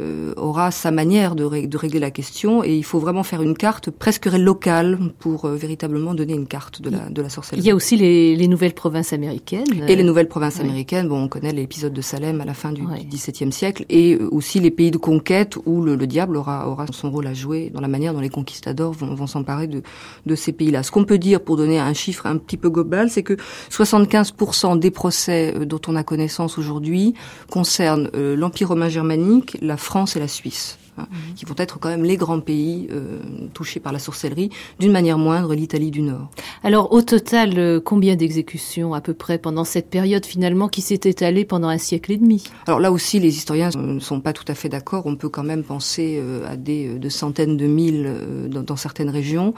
euh, 0.00 0.32
aura 0.36 0.70
sa 0.70 0.92
manière 0.92 1.34
de, 1.34 1.44
régler 1.44 1.98
la 1.98 2.12
question 2.12 2.62
et 2.62 2.76
il 2.76 2.84
faut 2.84 3.00
vraiment 3.00 3.24
faire 3.24 3.42
une 3.42 3.56
carte 3.56 3.90
presque 3.90 4.26
locale 4.26 4.96
pour 5.18 5.44
euh, 5.46 5.56
véritablement 5.56 6.14
donner 6.14 6.34
une 6.34 6.46
carte 6.46 6.80
de 6.80 6.88
la, 6.88 7.08
de 7.10 7.20
la 7.20 7.28
sorcellerie. 7.28 7.64
Il 7.64 7.66
y 7.66 7.72
a 7.72 7.74
aussi 7.74 7.96
les, 7.96 8.48
nouvelles 8.48 8.74
provinces 8.74 9.12
américaines. 9.12 9.66
Et 9.88 9.96
les 9.96 10.04
nouvelles 10.04 10.28
provinces 10.28 10.60
américaines, 10.60 11.08
bon, 11.08 11.24
on 11.24 11.28
connaît 11.28 11.52
l'épisode 11.52 11.92
de 11.92 12.00
Salem 12.00 12.40
à 12.40 12.44
la 12.44 12.54
fin 12.54 12.70
du 12.70 12.82
XVIIe 13.10 13.50
siècle 13.50 13.84
et 13.88 14.14
euh, 14.14 14.28
aussi 14.30 14.60
les 14.60 14.70
pays 14.70 14.92
de 14.92 14.98
conquête 14.98 15.56
où 15.66 15.82
le, 15.82 15.96
diable 16.06 16.36
aura, 16.36 16.68
aura 16.68 16.86
son 16.92 17.10
rôle 17.10 17.26
à 17.26 17.34
jouer 17.34 17.70
dans 17.74 17.80
la 17.80 17.88
manière 17.88 18.14
dont 18.14 18.20
les 18.20 18.28
conquistadors 18.28 18.92
vont, 18.92 19.14
vont 19.16 19.26
s'emparer 19.26 19.66
de, 19.66 19.82
de 20.26 20.34
ces 20.36 20.52
pays-là. 20.52 20.84
Ce 20.84 20.92
qu'on 20.92 21.04
peut 21.04 21.18
dire 21.18 21.40
pour 21.40 21.56
donner 21.56 21.80
un 21.80 21.92
chiffre 21.92 22.26
un 22.26 22.36
petit 22.36 22.56
peu 22.56 22.70
global, 22.70 23.10
c'est 23.10 23.24
que 23.24 23.36
75% 23.70 24.78
des 24.78 24.92
procès 24.92 25.54
dont 25.66 25.80
on 25.88 25.96
a 25.96 26.04
connaissance 26.04 26.56
aujourd'hui 26.56 27.14
concernent 27.50 28.10
l'Empire 28.14 28.68
romain 28.68 28.88
germanique, 28.88 29.56
la 29.60 29.76
France 29.88 30.16
et 30.16 30.20
la 30.20 30.28
Suisse. 30.28 30.78
Hein, 30.98 31.06
mhm. 31.10 31.34
qui 31.34 31.44
vont 31.44 31.54
être 31.58 31.78
quand 31.78 31.88
même 31.88 32.02
les 32.02 32.16
grands 32.16 32.40
pays 32.40 32.88
euh, 32.90 33.20
touchés 33.54 33.78
par 33.78 33.92
la 33.92 34.00
sorcellerie, 34.00 34.50
d'une 34.80 34.90
manière 34.90 35.16
moindre 35.16 35.54
l'Italie 35.54 35.92
du 35.92 36.02
Nord. 36.02 36.28
Alors 36.64 36.92
au 36.92 37.02
total, 37.02 37.56
euh, 37.56 37.80
combien 37.80 38.16
d'exécutions 38.16 38.94
à 38.94 39.00
peu 39.00 39.14
près 39.14 39.38
pendant 39.38 39.64
cette 39.64 39.90
période 39.90 40.26
finalement 40.26 40.66
qui 40.66 40.80
s'est 40.80 41.00
étalée 41.04 41.44
pendant 41.44 41.68
un 41.68 41.78
siècle 41.78 42.10
et 42.10 42.16
demi? 42.16 42.44
Alors 42.66 42.80
là 42.80 42.90
aussi, 42.90 43.20
les 43.20 43.36
historiens 43.36 43.70
ne 43.76 44.00
sont 44.00 44.20
pas 44.20 44.32
tout 44.32 44.44
à 44.48 44.54
fait 44.54 44.68
d'accord. 44.68 45.06
On 45.06 45.14
peut 45.14 45.28
quand 45.28 45.44
même 45.44 45.62
penser 45.62 46.18
euh, 46.20 46.50
à 46.50 46.56
des 46.56 46.98
de 46.98 47.08
centaines 47.08 47.56
de 47.56 47.66
mille 47.66 48.48
dans, 48.50 48.62
dans, 48.62 48.76
certaines 48.76 49.10
régions 49.10 49.54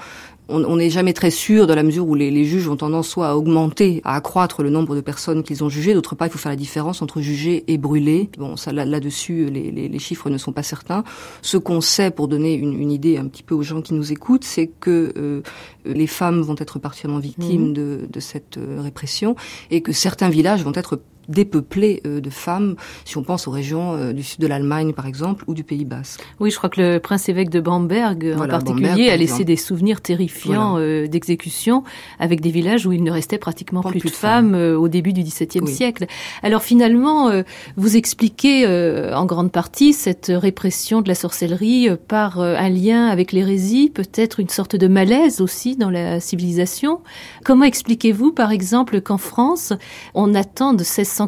on 0.50 0.76
n'est 0.76 0.90
jamais 0.90 1.12
très 1.12 1.30
sûr 1.30 1.66
dans 1.66 1.75
la 1.75 1.83
mesure 1.83 2.07
où 2.07 2.14
les, 2.14 2.45
juges 2.45 2.69
ont 2.69 2.76
tendance 2.76 3.09
soit 3.09 3.28
à 3.28 3.35
augmenter, 3.37 4.00
à 4.04 4.16
accroître 4.16 4.62
le 4.62 4.71
nombre 4.71 4.95
de 4.95 5.00
personnes 5.00 5.42
qu'ils 5.42 5.62
ont 5.64 5.69
jugées. 5.69 5.95
D'autre 5.95 6.14
part, 6.14 6.28
il 6.28 6.30
faut 6.30 6.38
faire 6.38 6.52
la 6.52 6.57
différence 6.57 7.02
entre 7.02 7.21
juger 7.21 7.64
et 7.69 7.78
brûler. 7.78 8.30
Bon, 8.38 8.57
ça 8.57 8.73
là-dessus, 8.73 9.47
les, 9.50 9.99
chiffres 9.99 10.30
ne 10.30 10.38
sont 10.38 10.52
pas 10.52 10.62
certains. 10.62 11.04
Ce 11.42 11.57
qu'on 11.57 11.80
sait, 11.80 12.11
pour 12.11 12.28
donner 12.28 12.54
une, 12.54 12.90
idée 12.90 13.19
un 13.19 13.26
petit 13.26 13.42
peu 13.42 13.54
aux 13.54 13.62
gens 13.62 13.83
qui 13.83 13.95
nous 13.95 14.12
écoutent, 14.12 14.45
c'est 14.45 14.66
que 14.66 15.12
euh, 15.16 15.42
les 15.85 16.07
femmes 16.07 16.40
vont 16.40 16.57
être 16.59 16.78
particulièrement 16.78 17.21
victimes 17.21 17.71
mmh. 17.71 17.75
de, 17.75 18.09
de, 18.11 18.21
cette 18.21 18.59
euh, 18.59 18.80
répression 18.80 19.37
et 19.71 19.80
que 19.80 19.92
certains 19.92 20.28
villages 20.28 20.64
vont 20.64 20.73
être 20.75 20.99
dépeuplé 21.31 22.03
euh, 22.07 22.21
de 22.21 22.31
femmes, 22.31 22.77
si 23.05 23.17
on 23.17 23.23
pense 23.23 23.49
aux 23.49 23.51
régions 23.51 23.95
euh, 23.95 24.13
du 24.13 24.23
sud 24.23 24.41
de 24.41 24.47
l'Allemagne 24.47 24.93
par 24.93 25.07
exemple, 25.07 25.45
ou 25.47 25.55
du 25.55 25.65
Pays 25.65 25.85
Basque. 25.85 26.21
Oui, 26.41 26.51
je 26.51 26.57
crois 26.57 26.69
que 26.69 26.81
le 26.81 26.99
prince 26.99 27.29
évêque 27.29 27.51
de 27.51 27.61
Bamberg 27.61 28.35
en 28.39 28.47
particulier 28.47 29.11
a 29.11 29.17
laissé 29.17 29.45
des 29.45 29.57
souvenirs 29.57 30.01
terrifiants 30.01 30.77
euh, 30.79 31.07
d'exécution 31.07 31.85
avec 32.19 32.41
des 32.41 32.51
villages 32.51 32.87
où 32.87 32.93
il 32.93 33.03
ne 33.03 33.11
restait 33.11 33.39
pratiquement 33.39 33.83
plus, 33.83 34.01
de 34.01 34.11
femmes, 34.11 34.55
au 34.55 34.89
début 34.89 35.13
du 35.13 35.23
XVIIe 35.23 35.67
siècle. 35.67 36.07
Alors 36.43 36.63
finalement, 36.63 37.31
vous 37.77 37.97
expliquez 37.97 38.67
en 38.67 39.25
grande 39.27 39.53
partie 39.53 39.93
cette 39.93 40.33
répression 40.35 41.03
de 41.03 41.09
la 41.09 41.15
sorcellerie 41.15 41.89
par 42.09 42.41
un 42.41 42.69
lien 42.69 43.07
avec 43.07 43.33
l'hérésie, 43.33 43.91
peut-être 43.91 44.41
une 44.41 44.49
sorte 44.49 44.77
de 44.77 44.89
malaise 44.89 45.41
aussi 45.41 45.77
dans 45.77 45.91
la 45.91 46.21
civilisation. 46.21 47.01
Comment 47.45 47.65
expliquez-vous 47.65 48.33
par 48.33 48.51
exemple 48.51 49.01
qu'en 49.01 49.19
France, 49.19 49.73
on 50.15 50.35
attend 50.35 50.73
de 50.73 50.81
1600 50.83 51.20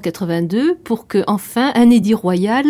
pour 0.85 1.07
que 1.07 1.23
enfin 1.27 1.73
un 1.75 1.91
édit 1.91 2.15
royal 2.15 2.65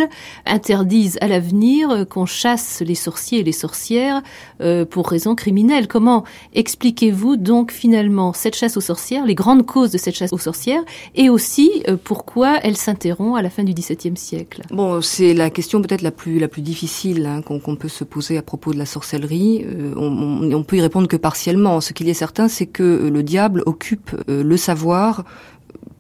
interdise 0.47 1.19
à 1.21 1.29
l'avenir 1.29 1.91
euh, 1.91 2.05
qu'on 2.05 2.27
chasse 2.27 2.83
les 2.85 2.95
sorciers 2.95 3.41
et 3.41 3.43
les 3.43 3.53
sorcières 3.53 4.23
euh, 4.61 4.85
pour 4.85 5.09
raisons 5.09 5.35
criminelles. 5.35 5.87
Comment 5.87 6.25
expliquez-vous 6.55 7.37
donc 7.37 7.71
finalement 7.71 8.33
cette 8.33 8.57
chasse 8.57 8.77
aux 8.77 8.81
sorcières, 8.81 9.25
les 9.27 9.35
grandes 9.35 9.65
causes 9.65 9.91
de 9.91 9.99
cette 9.99 10.17
chasse 10.17 10.33
aux 10.33 10.39
sorcières, 10.39 10.83
et 11.15 11.29
aussi 11.29 11.71
euh, 11.89 11.97
pourquoi 12.03 12.59
elle 12.63 12.77
s'interrompt 12.77 13.39
à 13.39 13.43
la 13.43 13.51
fin 13.51 13.63
du 13.63 13.73
XVIIe 13.73 14.17
siècle? 14.17 14.63
Bon, 14.71 15.01
c'est 15.01 15.35
la 15.35 15.51
question 15.51 15.81
peut-être 15.81 16.03
la 16.03 16.11
plus 16.11 16.39
la 16.39 16.49
plus 16.49 16.63
difficile 16.63 17.27
hein, 17.27 17.43
qu'on 17.43 17.77
peut 17.77 17.89
se 17.89 18.05
poser 18.05 18.37
à 18.37 18.43
propos 18.43 18.73
de 18.73 18.79
la 18.79 18.87
sorcellerie. 18.87 19.65
on, 19.97 20.53
on, 20.53 20.63
peut 20.65 20.77
y 20.77 20.81
répondre 20.81 21.09
que 21.09 21.17
partiellement. 21.17 21.81
Ce 21.81 21.93
qu'il 21.93 22.09
est 22.09 22.15
certain, 22.15 22.49
c'est 22.49 22.67
que 22.67 23.09
le 23.13 23.23
diable 23.23 23.63
occupe 23.67 24.17
le 24.29 24.57
savoir 24.57 25.25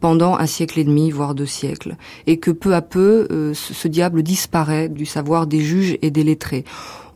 pendant 0.02 0.36
un 0.36 0.46
siècle 0.46 0.80
et 0.80 0.84
demi, 0.84 1.10
voire 1.10 1.34
deux 1.34 1.46
siècles, 1.46 1.96
et 2.26 2.38
que 2.38 2.50
peu 2.50 2.74
à 2.74 2.82
peu, 2.82 3.28
euh, 3.30 3.54
ce 3.54 3.88
diable 3.88 4.22
disparaît 4.22 4.88
du 4.88 5.06
savoir 5.06 5.46
des 5.46 5.60
juges 5.60 5.96
et 6.02 6.10
des 6.10 6.24
lettrés 6.24 6.64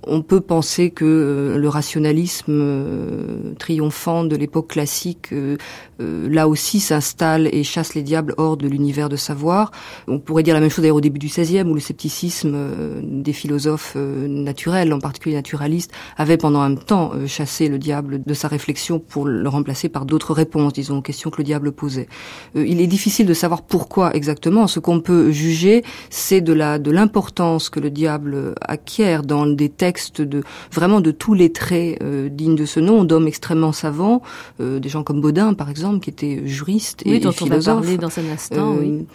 on 0.06 0.22
peut 0.22 0.40
penser 0.40 0.90
que 0.90 1.04
euh, 1.04 1.58
le 1.58 1.68
rationalisme 1.68 2.44
euh, 2.50 3.54
triomphant 3.58 4.25
de 4.25 4.36
l'époque 4.36 4.68
classique, 4.68 5.32
euh, 5.32 5.56
là 5.98 6.48
aussi, 6.48 6.80
s'installe 6.80 7.48
et 7.52 7.64
chasse 7.64 7.94
les 7.94 8.02
diables 8.02 8.34
hors 8.36 8.56
de 8.56 8.68
l'univers 8.68 9.08
de 9.08 9.16
savoir. 9.16 9.70
On 10.08 10.18
pourrait 10.18 10.42
dire 10.42 10.54
la 10.54 10.60
même 10.60 10.70
chose 10.70 10.82
d'ailleurs 10.82 10.96
au 10.96 11.00
début 11.00 11.18
du 11.18 11.26
XVIe, 11.26 11.62
où 11.62 11.75
le 11.75 11.80
scepticisme 11.80 12.56
des 13.02 13.32
philosophes 13.32 13.96
naturels, 13.96 14.92
en 14.92 14.98
particulier 14.98 15.34
naturalistes, 15.34 15.92
avait 16.16 16.36
pendant 16.36 16.60
un 16.60 16.75
temps 16.75 17.12
chassé 17.26 17.68
le 17.68 17.78
diable 17.78 18.22
de 18.22 18.34
sa 18.34 18.48
réflexion 18.48 18.98
pour 18.98 19.26
le 19.26 19.48
remplacer 19.48 19.88
par 19.88 20.04
d'autres 20.04 20.34
réponses, 20.34 20.75
disons, 20.75 20.98
aux 20.98 21.02
questions 21.02 21.30
que 21.30 21.38
le 21.38 21.44
diable 21.44 21.72
posait. 21.72 22.08
il 22.54 22.80
est 22.80 22.86
difficile 22.86 23.26
de 23.26 23.34
savoir 23.34 23.62
pourquoi 23.62 24.14
exactement. 24.14 24.66
Ce 24.66 24.80
qu'on 24.80 25.00
peut 25.00 25.30
juger, 25.30 25.82
c'est 26.10 26.42
de 26.42 26.52
la 26.52 26.78
de 26.78 26.90
l'importance 26.90 27.70
que 27.70 27.80
le 27.80 27.90
diable 27.90 28.54
acquiert 28.60 29.22
dans 29.22 29.46
des 29.46 29.70
textes 29.70 29.95
de 30.20 30.42
vraiment 30.72 31.00
de 31.00 31.10
tous 31.10 31.34
les 31.34 31.52
traits 31.52 32.02
euh, 32.02 32.28
dignes 32.28 32.56
de 32.56 32.66
ce 32.66 32.80
nom, 32.80 33.04
d'hommes 33.04 33.28
extrêmement 33.28 33.72
savants, 33.72 34.22
euh, 34.60 34.78
des 34.78 34.88
gens 34.88 35.02
comme 35.02 35.20
Baudin 35.20 35.54
par 35.54 35.70
exemple, 35.70 36.00
qui 36.00 36.10
était 36.10 36.46
juriste 36.46 37.02
et, 37.04 37.12
oui, 37.12 37.20
dont 37.20 37.34
on 37.40 37.46
va 37.46 37.60
parler 37.60 37.98
dans 37.98 38.18
un 38.18 38.30
instant. 38.32 38.76
oui. 38.78 39.00
Euh, 39.00 39.06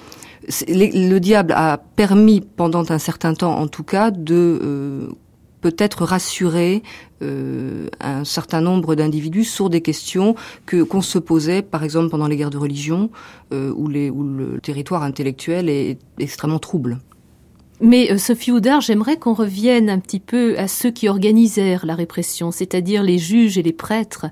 le 0.69 1.19
diable 1.19 1.53
a 1.55 1.77
permis 1.77 2.41
pendant 2.41 2.91
un 2.91 2.97
certain 2.97 3.35
temps, 3.35 3.59
en 3.59 3.67
tout 3.67 3.83
cas, 3.83 4.09
de 4.09 5.07
peut-être 5.61 6.03
rassurer 6.03 6.81
un 7.21 8.23
certain 8.23 8.59
nombre 8.59 8.95
d'individus 8.95 9.43
sur 9.43 9.69
des 9.69 9.81
questions 9.81 10.33
que 10.65 10.81
qu'on 10.81 11.03
se 11.03 11.19
posait, 11.19 11.61
par 11.61 11.83
exemple 11.83 12.09
pendant 12.09 12.25
les 12.25 12.37
guerres 12.37 12.49
de 12.49 12.57
religion, 12.57 13.11
où, 13.51 13.87
les, 13.87 14.09
où 14.09 14.23
le 14.23 14.59
territoire 14.59 15.03
intellectuel 15.03 15.69
est 15.69 15.99
extrêmement 16.17 16.57
trouble. 16.57 16.97
Mais 17.83 18.11
euh, 18.11 18.19
Sophie 18.19 18.51
Houdard, 18.51 18.81
j'aimerais 18.81 19.17
qu'on 19.17 19.33
revienne 19.33 19.89
un 19.89 19.97
petit 19.97 20.19
peu 20.19 20.55
à 20.59 20.67
ceux 20.67 20.91
qui 20.91 21.09
organisèrent 21.09 21.87
la 21.87 21.95
répression, 21.95 22.51
c'est-à-dire 22.51 23.01
les 23.01 23.17
juges 23.17 23.57
et 23.57 23.63
les 23.63 23.73
prêtres. 23.73 24.27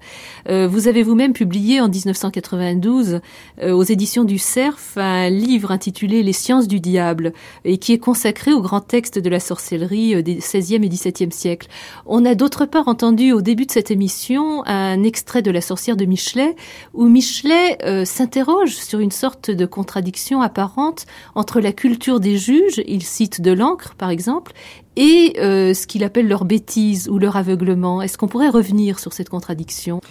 Euh, 0.48 0.68
vous 0.68 0.88
avez 0.88 1.02
vous-même 1.02 1.34
publié 1.34 1.82
en 1.82 1.90
1992 1.90 3.22
euh, 3.64 3.72
aux 3.72 3.82
éditions 3.82 4.24
du 4.24 4.38
Cerf 4.38 4.78
un 4.98 5.32
livre 5.32 5.72
intitulé 5.72 6.22
Les 6.22 6.34
sciences 6.34 6.68
du 6.68 6.80
diable 6.80 7.34
et 7.66 7.80
qui 7.80 7.92
est 7.92 7.98
consacré 7.98 8.54
au 8.54 8.62
grand 8.62 8.82
texte 8.82 9.18
de 9.18 9.30
la 9.32 9.40
sorcellerie 9.40 10.22
des 10.22 10.42
16e 10.42 10.84
et 10.84 10.90
17e 10.90 11.32
siècles. 11.32 11.70
On 12.06 12.26
a 12.26 12.36
d'autre 12.36 12.66
part 12.66 12.88
entendu 12.88 13.32
au 13.32 13.42
début 13.42 13.66
de 13.66 13.72
cette 13.72 13.90
émission 13.90 14.64
un 14.68 15.02
extrait 15.02 15.42
de 15.42 15.50
La 15.50 15.62
sorcière 15.62 15.98
de 15.98 16.06
Michelet 16.06 16.56
où 16.94 17.08
Michelet 17.08 17.78
s'interroge 18.06 18.76
sur 18.76 19.00
une 19.00 19.12
sorte 19.12 19.50
de 19.50 19.66
contradiction 19.66 20.42
apparente 20.42 21.06
entre 21.34 21.60
la 21.60 21.72
culture 21.72 22.20
des 22.20 22.38
juges, 22.38 22.84
il 22.88 23.02
cite 23.04 23.39
de 23.42 23.52
l'encre, 23.52 23.96
par 23.96 24.10
exemple, 24.10 24.54
et 24.96 25.36
euh, 25.40 25.74
ce 25.74 25.88
qu'il 25.88 26.04
appelle 26.04 26.28
leur 26.28 26.46
bêtise 26.46 27.10
ou 27.10 27.20
leur 27.20 27.38
aveuglement. 27.38 28.02
Est-ce 28.02 28.18
qu'on 28.18 28.28
pourrait 28.28 28.50
revenir 28.50 29.00
sur 29.00 29.14
cette 29.14 29.30
contradiction? 29.30 30.02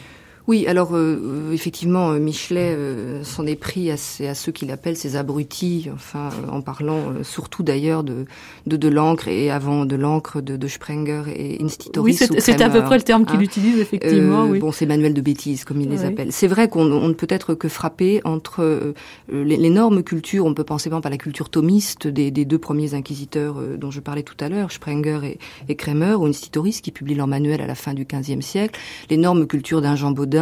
Oui, 0.49 0.67
alors 0.67 0.97
euh, 0.97 1.21
euh, 1.23 1.52
effectivement, 1.52 2.12
euh, 2.12 2.19
Michelet 2.19 2.75
s'en 3.23 3.47
est 3.47 3.55
pris 3.55 3.90
à, 3.90 3.95
à 3.95 4.35
ceux 4.35 4.50
qu'il 4.50 4.71
appelle 4.71 4.97
ses 4.97 5.14
abrutis, 5.14 5.90
enfin 5.95 6.31
en 6.50 6.62
parlant 6.62 7.23
surtout 7.23 7.62
d'ailleurs 7.62 8.02
de, 8.02 8.25
de, 8.67 8.78
de 8.78 8.88
l'encre 8.88 9.28
et 9.28 9.50
avant 9.50 9.85
de 9.85 9.95
l'encre 9.95 10.40
de, 10.40 10.57
de 10.57 10.67
Sprenger 10.69 11.25
et 11.37 11.62
Instituris. 11.62 12.02
Oui, 12.02 12.14
c'est 12.14 12.62
à 12.62 12.71
peu 12.71 12.83
près 12.83 12.97
le 12.97 13.02
terme 13.02 13.26
qu'il 13.26 13.37
hein. 13.37 13.43
utilise 13.43 13.78
effectivement. 13.78 14.47
oui. 14.47 14.59
Bon, 14.59 14.73
c'est 14.73 14.87
manuel 14.87 15.12
de 15.12 15.21
bêtises 15.21 15.64
comme 15.64 15.83
il 15.83 15.90
les 15.90 16.07
appelle. 16.07 16.33
C'est 16.33 16.47
vrai 16.47 16.69
qu'on 16.69 16.85
ne 16.87 17.12
peut 17.12 17.26
être 17.28 17.52
que 17.52 17.69
frappé 17.69 18.23
entre 18.25 18.95
l'énorme 19.31 20.02
culture. 20.02 20.47
On 20.47 20.55
peut 20.55 20.64
penser 20.64 20.88
par 20.88 20.97
exemple 20.97 21.09
à 21.09 21.11
la 21.11 21.19
culture 21.19 21.50
thomiste 21.50 22.07
des, 22.07 22.31
des 22.31 22.47
deux 22.47 22.59
premiers 22.59 22.95
inquisiteurs 22.95 23.57
dont 23.76 23.90
je 23.90 24.00
parlais 24.00 24.23
tout 24.23 24.37
à 24.40 24.49
l'heure, 24.49 24.73
Sprenger 24.73 25.21
et, 25.25 25.38
et 25.69 25.76
Kremer, 25.76 26.14
ou 26.14 26.25
Instituris 26.25 26.81
qui 26.83 26.90
publient 26.90 27.17
leur 27.17 27.26
manuel 27.26 27.61
à 27.61 27.67
la 27.67 27.75
fin 27.75 27.93
du 27.93 28.07
XVe 28.07 28.40
siècle. 28.40 28.81
L'énorme 29.11 29.47
culture 29.47 29.83
d'un 29.83 29.95
Jean 29.95 30.12
Baudin 30.12 30.38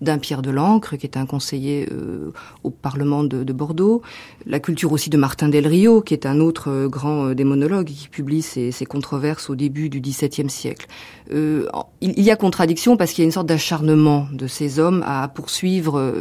D'un 0.00 0.18
Pierre 0.18 0.42
de 0.42 0.50
Lancre, 0.50 0.96
qui 0.96 1.06
est 1.06 1.16
un 1.16 1.26
conseiller 1.26 1.88
au 2.64 2.70
Parlement 2.70 3.24
de, 3.24 3.44
de, 3.44 3.52
Bordeaux, 3.52 4.02
la 4.44 4.60
culture 4.60 4.92
aussi 4.92 5.10
de 5.10 5.16
Martin 5.16 5.48
Del 5.48 5.66
Rio, 5.66 6.00
qui 6.00 6.14
est 6.14 6.26
un 6.26 6.40
autre 6.40 6.86
grand 6.86 7.32
démonologue 7.32 7.86
qui 7.86 8.08
publie 8.08 8.42
ses, 8.42 8.72
ses, 8.72 8.86
controverses 8.86 9.50
au 9.50 9.54
début 9.54 9.88
du 9.88 10.00
XVIIe 10.00 10.50
siècle. 10.50 10.86
il 11.30 11.80
y 12.00 12.30
a 12.30 12.36
contradiction 12.36 12.96
parce 12.96 13.12
qu'il 13.12 13.22
y 13.22 13.24
a 13.24 13.26
une 13.26 13.32
sorte 13.32 13.46
d'acharnement 13.46 14.26
de 14.32 14.46
ces 14.46 14.78
hommes 14.78 15.02
à 15.06 15.28
poursuivre 15.28 16.12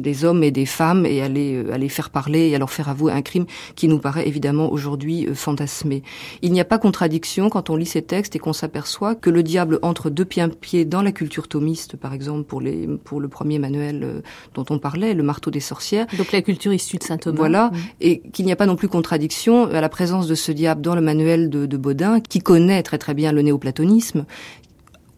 des 0.00 0.24
hommes 0.24 0.42
et 0.42 0.50
des 0.50 0.66
femmes 0.66 1.06
et 1.06 1.22
à 1.22 1.28
les, 1.28 1.88
faire 1.88 2.10
parler 2.10 2.48
et 2.48 2.54
à 2.54 2.58
leur 2.58 2.70
faire 2.70 2.88
avouer 2.88 3.12
un 3.12 3.22
crime 3.22 3.46
qui 3.74 3.88
nous 3.88 3.98
paraît 3.98 4.26
évidemment 4.26 4.72
aujourd'hui 4.72 5.28
fantasmé. 5.34 6.02
Il 6.42 6.52
n'y 6.52 6.60
a 6.60 6.64
pas 6.64 6.78
contradiction 6.78 7.50
quand 7.50 7.70
on 7.70 7.76
lit 7.76 7.86
ces 7.86 8.02
textes 8.02 8.36
et 8.36 8.38
qu'on 8.38 8.52
s'aperçoit 8.52 9.14
que 9.14 9.30
le 9.30 9.42
diable 9.42 9.78
entre 9.82 10.10
deux 10.10 10.24
pieds 10.24 10.84
dans 10.84 11.02
la 11.02 11.12
culture 11.12 11.48
thomiste, 11.48 11.96
par 11.96 12.14
exemple 12.14 12.39
pour 12.44 12.60
les 12.60 12.86
pour 13.04 13.20
le 13.20 13.28
premier 13.28 13.58
manuel 13.58 14.02
euh, 14.02 14.20
dont 14.54 14.64
on 14.70 14.78
parlait, 14.78 15.14
le 15.14 15.22
marteau 15.22 15.50
des 15.50 15.60
sorcières. 15.60 16.06
Donc 16.18 16.32
la 16.32 16.42
culture 16.42 16.72
issue 16.72 16.98
de 16.98 17.02
saint 17.02 17.18
Thomas. 17.18 17.36
Voilà, 17.36 17.70
et 18.00 18.20
qu'il 18.32 18.46
n'y 18.46 18.52
a 18.52 18.56
pas 18.56 18.66
non 18.66 18.76
plus 18.76 18.88
contradiction 18.88 19.64
à 19.70 19.80
la 19.80 19.88
présence 19.88 20.26
de 20.26 20.34
ce 20.34 20.52
diable 20.52 20.80
dans 20.80 20.94
le 20.94 21.00
manuel 21.00 21.50
de, 21.50 21.66
de 21.66 21.76
Baudin, 21.76 22.20
qui 22.20 22.40
connaît 22.40 22.82
très 22.82 22.98
très 22.98 23.14
bien 23.14 23.32
le 23.32 23.42
néoplatonisme, 23.42 24.24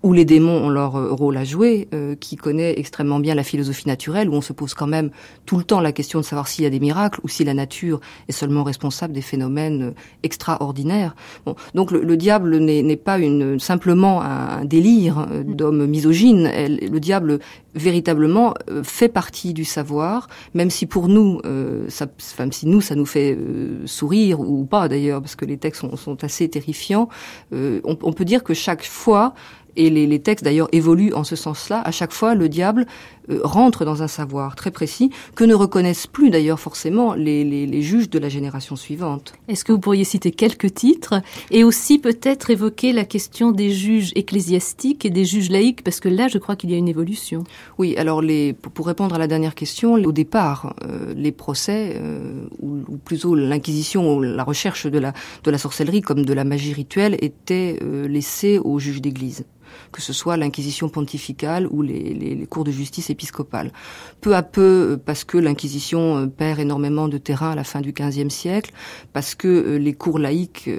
où 0.02 0.12
les 0.12 0.25
démons 0.25 0.64
ont 0.64 0.68
leur 0.68 0.97
euh, 0.97 1.12
rôle 1.12 1.37
à 1.37 1.44
jouer, 1.44 1.88
euh, 1.94 2.16
qui 2.16 2.37
connaît 2.37 2.78
extrêmement 2.78 3.21
bien 3.21 3.35
la 3.35 3.44
philosophie 3.44 3.87
naturelle, 3.87 4.28
où 4.28 4.35
on 4.35 4.40
se 4.40 4.52
pose 4.52 4.75
quand 4.75 4.87
même 4.87 5.11
tout 5.47 5.56
le 5.56 5.64
temps 5.64 5.80
la 5.80 5.92
question 5.92 6.18
de 6.18 6.25
savoir 6.25 6.49
s'il 6.49 6.64
y 6.64 6.66
a 6.66 6.71
des 6.71 6.80
miracles 6.80 7.21
ou 7.23 7.28
si 7.28 7.44
la 7.44 7.54
nature 7.54 8.00
est 8.28 8.32
seulement 8.32 8.64
responsable 8.64 9.12
des 9.12 9.23
phénomènes 9.23 9.82
euh, 9.82 9.90
extraordinaires. 10.23 11.14
Bon, 11.47 11.54
donc 11.75 11.90
le, 11.90 12.02
le 12.02 12.16
diable 12.16 12.56
n'est 12.59 12.97
pas 12.97 13.18
une, 13.18 13.61
simplement 13.61 14.23
un, 14.23 14.64
délire 14.64 15.26
mm. 15.26 15.54
d'homme 15.54 15.87
misogyne. 15.87 16.50
le 16.56 16.99
diable 16.99 17.38
véritablement 17.75 18.54
fait 18.82 19.09
partie 19.09 19.54
du 19.54 19.64
savoir, 19.64 20.28
même 20.54 20.71
si 20.71 20.87
pour 20.87 21.09
nous, 21.09 21.40
ça, 21.88 22.06
enfin, 22.21 22.49
si 22.50 22.66
nous 22.66 22.80
ça 22.80 22.94
nous 22.94 23.06
fait 23.06 23.38
sourire 23.87 24.40
ou 24.40 24.64
pas 24.64 24.88
d'ailleurs, 24.88 25.21
parce 25.23 25.37
que 25.37 25.47
les 25.47 25.56
textes 25.56 25.80
sont, 25.80 25.97
sont 25.97 26.23
assez 26.23 26.49
terrifiants. 26.49 27.09
On, 27.52 27.97
on 28.02 28.12
peut 28.12 28.26
dire 28.26 28.44
que 28.44 28.52
chaque 28.52 28.85
fois 28.85 29.35
et 29.76 29.90
les, 29.90 30.06
les 30.06 30.18
textes 30.20 30.44
d'ailleurs 30.44 30.68
évoluent 30.72 31.14
en 31.14 31.24
ce 31.24 31.36
sens-là. 31.36 31.80
À 31.84 31.90
chaque 31.90 32.12
fois, 32.12 32.34
le 32.34 32.48
diable 32.48 32.86
euh, 33.30 33.40
rentre 33.44 33.84
dans 33.84 34.02
un 34.02 34.08
savoir 34.08 34.56
très 34.56 34.70
précis 34.70 35.10
que 35.36 35.44
ne 35.44 35.54
reconnaissent 35.54 36.06
plus 36.06 36.30
d'ailleurs 36.30 36.58
forcément 36.58 37.14
les, 37.14 37.44
les, 37.44 37.66
les, 37.66 37.82
juges 37.82 38.10
de 38.10 38.18
la 38.18 38.28
génération 38.28 38.74
suivante. 38.74 39.32
Est-ce 39.48 39.64
que 39.64 39.72
vous 39.72 39.78
pourriez 39.78 40.04
citer 40.04 40.32
quelques 40.32 40.74
titres 40.74 41.22
et 41.50 41.62
aussi 41.62 41.98
peut-être 41.98 42.50
évoquer 42.50 42.92
la 42.92 43.04
question 43.04 43.52
des 43.52 43.70
juges 43.70 44.10
ecclésiastiques 44.16 45.04
et 45.04 45.10
des 45.10 45.24
juges 45.24 45.50
laïcs? 45.50 45.84
Parce 45.84 46.00
que 46.00 46.08
là, 46.08 46.26
je 46.26 46.38
crois 46.38 46.56
qu'il 46.56 46.70
y 46.70 46.74
a 46.74 46.76
une 46.76 46.88
évolution. 46.88 47.44
Oui, 47.78 47.96
alors 47.96 48.22
les, 48.22 48.54
pour 48.54 48.86
répondre 48.86 49.14
à 49.14 49.18
la 49.18 49.28
dernière 49.28 49.54
question, 49.54 49.94
au 49.94 50.12
départ, 50.12 50.74
euh, 50.82 51.14
les 51.16 51.32
procès 51.32 51.94
euh, 51.96 52.44
ou, 52.60 52.78
ou, 52.88 52.96
plutôt 52.96 53.34
l'inquisition 53.34 54.16
ou 54.16 54.20
la 54.20 54.42
recherche 54.42 54.86
de 54.86 54.98
la, 54.98 55.12
de 55.44 55.50
la 55.50 55.58
sorcellerie 55.58 56.02
comme 56.02 56.24
de 56.24 56.32
la 56.32 56.44
magie 56.44 56.72
rituelle 56.72 57.16
étaient 57.20 57.78
laissés 58.08 58.58
aux 58.58 58.78
juges 58.78 59.00
d'Église 59.00 59.44
que 59.92 60.02
ce 60.02 60.12
soit 60.12 60.36
l'inquisition 60.36 60.88
pontificale 60.88 61.66
ou 61.70 61.82
les, 61.82 62.46
cours 62.48 62.64
de 62.64 62.70
justice 62.70 63.10
épiscopale. 63.10 63.72
Peu 64.20 64.34
à 64.34 64.42
peu, 64.42 64.92
euh, 64.92 64.96
parce 64.96 65.24
que 65.24 65.38
l'inquisition 65.38 66.18
euh, 66.18 66.26
perd 66.26 66.60
énormément 66.60 67.08
de 67.08 67.18
terrain 67.18 67.52
à 67.52 67.54
la 67.54 67.64
fin 67.64 67.80
du 67.80 67.92
XVe 67.92 68.28
siècle, 68.28 68.72
parce 69.12 69.34
que 69.34 69.48
euh, 69.48 69.76
les 69.78 69.92
cours 69.92 70.18
laïques 70.18 70.70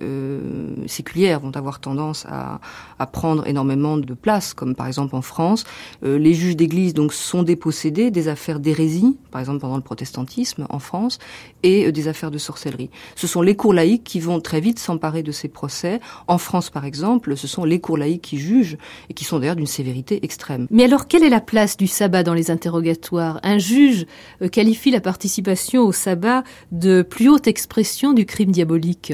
séculières 0.88 1.40
vont 1.40 1.52
avoir 1.52 1.80
tendance 1.80 2.26
à, 2.30 2.60
à, 3.00 3.06
prendre 3.06 3.48
énormément 3.48 3.98
de 3.98 4.14
place, 4.14 4.54
comme 4.54 4.76
par 4.76 4.88
exemple 4.88 5.16
en 5.16 5.22
France, 5.22 5.64
euh, 6.04 6.18
les 6.18 6.34
juges 6.34 6.56
d'église 6.56 6.94
donc 6.94 7.14
sont 7.14 7.44
dépossédés 7.44 8.12
des 8.12 8.28
affaires 8.28 8.60
d'hérésie, 8.60 9.18
par 9.32 9.42
exemple 9.42 9.60
pendant 9.60 9.76
le 9.76 9.82
protestantisme 9.82 10.66
en 10.70 10.80
France, 10.80 11.20
et 11.64 11.92
des 11.92 12.08
affaires 12.08 12.32
de 12.32 12.38
sorcellerie. 12.38 12.90
Ce 13.16 13.28
sont 13.28 13.42
les 13.42 13.56
cours 13.56 13.74
laïques 13.74 14.04
qui 14.04 14.20
vont 14.20 14.40
très 14.40 14.60
vite 14.60 14.80
s'emparer 14.80 15.24
de 15.24 15.32
ces 15.32 15.48
procès. 15.48 16.00
En 16.28 16.38
France, 16.38 16.70
par 16.70 16.86
exemple, 16.86 17.36
ce 17.38 17.48
sont 17.48 17.66
les 17.66 17.80
cours 17.80 17.98
laïques 17.98 18.22
qui 18.22 18.38
jugent 18.38 18.78
et 19.10 19.14
qui 19.14 19.26
sont 19.26 19.40
d'ailleurs 19.40 19.56
d'une 19.56 19.68
sévérité 19.68 20.20
extrême. 20.24 20.68
Mais 20.70 20.84
alors, 20.84 21.08
quelle 21.08 21.24
est 21.24 21.30
la 21.30 21.42
place 21.42 21.78
du 21.78 21.88
sabbat 21.88 22.24
dans 22.24 22.34
les 22.34 22.52
interrogatoires? 22.52 23.40
Un 23.44 23.58
juge 23.58 24.06
euh, 24.42 24.48
qualifie 24.48 24.92
la 24.92 25.02
participation 25.02 25.84
au 25.84 25.92
sabbat 25.92 26.44
de 26.72 27.02
plus 27.02 27.30
haute 27.30 27.48
expression 27.48 28.14
du 28.14 28.26
crime 28.26 28.52
diabolique. 28.52 29.14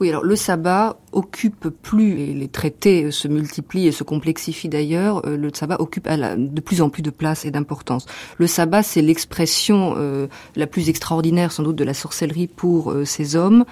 Oui, 0.00 0.08
alors 0.08 0.24
le 0.24 0.34
sabbat 0.34 0.96
occupe 1.12 1.68
plus, 1.68 2.20
et 2.20 2.34
les 2.34 2.48
traités 2.48 3.12
se 3.12 3.28
multiplient 3.28 3.86
et 3.86 3.92
se 3.92 4.02
complexifient 4.02 4.68
d'ailleurs, 4.68 5.24
euh, 5.24 5.36
le 5.36 5.50
sabbat 5.54 5.80
occupe 5.80 6.08
de 6.08 6.60
plus 6.60 6.82
en 6.82 6.88
plus 6.90 7.02
de 7.02 7.10
place 7.10 7.44
et 7.44 7.52
d'importance. 7.52 8.06
Le 8.38 8.48
sabbat, 8.48 8.82
c'est 8.82 9.02
l'expression 9.02 9.94
euh, 9.96 10.26
la 10.56 10.66
plus 10.66 10.88
extraordinaire 10.88 11.52
sans 11.52 11.62
doute 11.62 11.76
de 11.76 11.84
la 11.84 11.94
sorcellerie 11.94 12.48
pour 12.48 12.90
euh, 12.90 13.04
ces 13.04 13.36
hommes 13.36 13.64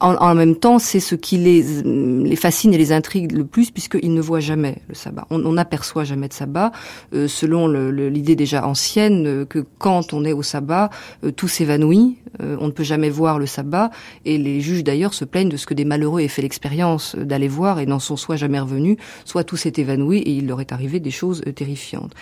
en, 0.00 0.14
en, 0.14 0.34
même 0.34 0.56
temps, 0.56 0.78
c'est 0.78 1.00
ce 1.00 1.14
qui 1.14 1.36
les, 1.36 1.82
les 1.82 2.36
fascine 2.36 2.74
et 2.74 2.78
les 2.78 2.92
intrigue 2.92 3.32
le 3.32 3.44
plus, 3.44 3.70
puisqu'ils 3.70 4.12
ne 4.12 4.20
voient 4.20 4.40
jamais 4.40 4.78
le 4.88 4.94
sabbat. 4.94 5.26
On 5.30 5.52
n'aperçoit 5.52 6.04
jamais 6.04 6.28
de 6.28 6.32
sabbat, 6.32 6.72
euh, 7.14 7.28
selon 7.28 7.68
l'idée 7.68 8.36
déjà 8.36 8.66
ancienne 8.66 9.26
euh, 9.26 9.44
que 9.44 9.64
quand 9.78 10.12
on 10.12 10.24
est 10.24 10.32
au 10.32 10.42
sabbat, 10.42 10.90
euh, 11.24 11.30
tout 11.30 11.48
s'évanouit, 11.48 12.18
euh, 12.40 12.56
on 12.60 12.66
ne 12.66 12.72
peut 12.72 12.84
jamais 12.84 13.10
voir 13.10 13.38
le 13.38 13.46
sabbat, 13.46 13.90
et 14.24 14.38
les 14.38 14.60
juges 14.60 14.84
d'ailleurs 14.84 15.14
se 15.14 15.24
plaignent 15.24 15.48
de 15.48 15.56
ce 15.56 15.66
que 15.66 15.74
des 15.74 15.84
malheureux 15.84 16.20
aient 16.20 16.28
fait 16.28 16.42
l'expérience 16.42 17.16
d'aller 17.16 17.48
voir 17.48 17.80
et 17.80 17.86
n'en 17.86 17.98
sont 17.98 18.16
soit 18.16 18.36
jamais 18.36 18.60
revenus, 18.60 18.96
soit 19.24 19.44
tout 19.44 19.56
s'est 19.56 19.72
évanoui 19.76 20.18
et 20.18 20.30
il 20.30 20.46
leur 20.46 20.60
est 20.60 20.72
arrivé 20.72 21.00
des 21.00 21.10
choses 21.10 21.42
euh, 21.46 21.52
terrifiantes. 21.52 22.14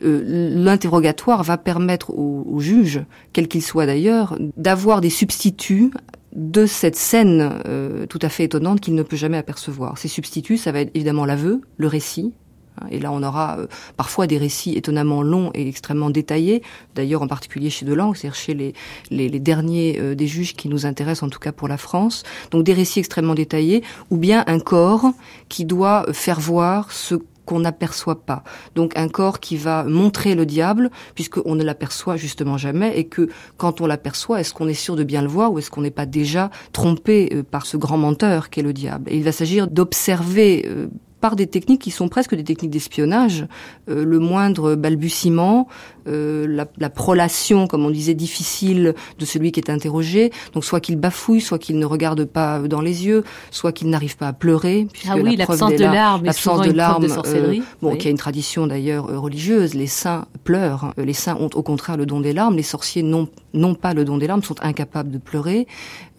L'interrogatoire 0.00 1.42
va 1.42 1.58
permettre 1.58 2.10
aux, 2.10 2.46
aux 2.48 2.60
juges, 2.60 3.02
quels 3.32 3.48
qu'ils 3.48 3.62
soient 3.62 3.86
d'ailleurs, 3.86 4.38
d'avoir 4.56 5.00
des 5.00 5.10
substituts 5.10 5.90
de 6.36 6.66
cette 6.66 6.96
scène 6.96 7.60
euh, 7.66 8.04
tout 8.06 8.18
à 8.20 8.28
fait 8.28 8.44
étonnante 8.44 8.80
qu'il 8.80 8.94
ne 8.94 9.02
peut 9.02 9.16
jamais 9.16 9.38
apercevoir. 9.38 9.96
Ces 9.96 10.08
substituts, 10.08 10.58
ça 10.58 10.70
va 10.70 10.80
être 10.80 10.90
évidemment 10.94 11.24
l'aveu, 11.24 11.62
le 11.78 11.86
récit. 11.86 12.34
Hein, 12.78 12.86
et 12.90 12.98
là, 12.98 13.10
on 13.10 13.22
aura 13.22 13.58
euh, 13.58 13.66
parfois 13.96 14.26
des 14.26 14.36
récits 14.36 14.74
étonnamment 14.74 15.22
longs 15.22 15.50
et 15.54 15.66
extrêmement 15.66 16.10
détaillés, 16.10 16.62
d'ailleurs 16.94 17.22
en 17.22 17.26
particulier 17.26 17.70
chez 17.70 17.86
Delangue, 17.86 18.16
c'est-à-dire 18.16 18.36
chez 18.36 18.52
les, 18.52 18.74
les, 19.10 19.30
les 19.30 19.40
derniers 19.40 19.98
euh, 19.98 20.14
des 20.14 20.26
juges 20.26 20.54
qui 20.54 20.68
nous 20.68 20.84
intéressent, 20.84 21.22
en 21.22 21.30
tout 21.30 21.38
cas 21.38 21.52
pour 21.52 21.68
la 21.68 21.78
France. 21.78 22.22
Donc 22.50 22.64
des 22.64 22.74
récits 22.74 22.98
extrêmement 22.98 23.34
détaillés, 23.34 23.82
ou 24.10 24.18
bien 24.18 24.44
un 24.46 24.60
corps 24.60 25.12
qui 25.48 25.64
doit 25.64 26.04
faire 26.12 26.38
voir 26.38 26.92
ce 26.92 27.14
qu'on 27.46 27.60
n'aperçoit 27.60 28.26
pas. 28.26 28.44
Donc 28.74 28.92
un 28.96 29.08
corps 29.08 29.40
qui 29.40 29.56
va 29.56 29.84
montrer 29.84 30.34
le 30.34 30.44
diable, 30.44 30.90
puisqu'on 31.14 31.54
ne 31.54 31.64
l'aperçoit 31.64 32.16
justement 32.16 32.58
jamais, 32.58 32.98
et 32.98 33.04
que 33.04 33.28
quand 33.56 33.80
on 33.80 33.86
l'aperçoit, 33.86 34.40
est-ce 34.40 34.52
qu'on 34.52 34.68
est 34.68 34.74
sûr 34.74 34.96
de 34.96 35.04
bien 35.04 35.22
le 35.22 35.28
voir 35.28 35.52
ou 35.52 35.58
est-ce 35.58 35.70
qu'on 35.70 35.80
n'est 35.80 35.90
pas 35.90 36.06
déjà 36.06 36.50
trompé 36.72 37.30
euh, 37.32 37.42
par 37.42 37.64
ce 37.64 37.78
grand 37.78 37.96
menteur 37.96 38.50
qu'est 38.50 38.62
le 38.62 38.74
diable? 38.74 39.10
Il 39.10 39.24
va 39.24 39.32
s'agir 39.32 39.68
d'observer 39.68 40.66
euh, 40.68 40.88
par 41.26 41.34
des 41.34 41.48
techniques 41.48 41.82
qui 41.82 41.90
sont 41.90 42.08
presque 42.08 42.36
des 42.36 42.44
techniques 42.44 42.70
d'espionnage, 42.70 43.48
euh, 43.90 44.04
le 44.04 44.20
moindre 44.20 44.76
balbutiement, 44.76 45.66
euh, 46.06 46.46
la, 46.48 46.66
la, 46.78 46.88
prolation, 46.88 47.66
comme 47.66 47.84
on 47.84 47.90
disait, 47.90 48.14
difficile 48.14 48.94
de 49.18 49.24
celui 49.24 49.50
qui 49.50 49.58
est 49.58 49.70
interrogé. 49.70 50.30
Donc 50.52 50.64
soit 50.64 50.78
qu'il 50.78 50.96
bafouille, 50.96 51.40
soit 51.40 51.58
qu'il 51.58 51.80
ne 51.80 51.84
regarde 51.84 52.24
pas 52.24 52.60
dans 52.60 52.80
les 52.80 53.06
yeux, 53.06 53.24
soit 53.50 53.72
qu'il 53.72 53.90
n'arrive 53.90 54.16
pas 54.16 54.28
à 54.28 54.32
pleurer. 54.32 54.86
Ah 55.08 55.16
oui, 55.16 55.34
l'absence 55.36 55.72
de 55.72 55.82
larmes, 55.82 56.24
l'absence 56.24 56.60
de 56.60 56.70
larmes. 56.70 57.04
Euh, 57.04 57.58
bon, 57.82 57.92
oui. 57.92 57.98
qui 57.98 58.06
a 58.06 58.10
une 58.10 58.18
tradition 58.18 58.66
d'ailleurs 58.68 59.10
euh, 59.10 59.18
religieuse. 59.18 59.74
Les 59.74 59.88
saints 59.88 60.26
pleurent. 60.44 60.92
Les 60.96 61.12
saints 61.12 61.36
ont 61.40 61.50
au 61.54 61.62
contraire 61.62 61.96
le 61.96 62.06
don 62.06 62.20
des 62.20 62.32
larmes. 62.32 62.56
Les 62.56 62.62
sorciers 62.62 63.02
n'ont 63.02 63.28
non 63.52 63.74
pas 63.74 63.94
le 63.94 64.04
don 64.04 64.18
des 64.18 64.28
larmes, 64.28 64.42
sont 64.42 64.62
incapables 64.62 65.10
de 65.10 65.18
pleurer. 65.18 65.66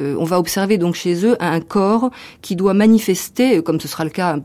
Euh, 0.02 0.16
on 0.20 0.26
va 0.26 0.40
observer 0.40 0.78
donc 0.78 0.96
chez 0.96 1.26
eux 1.26 1.38
un 1.40 1.62
corps 1.62 2.10
qui 2.42 2.56
doit 2.56 2.74
manifester, 2.74 3.64
comme 3.64 3.80
ce 3.80 3.88
sera 3.88 4.04
le 4.04 4.10
cas 4.10 4.38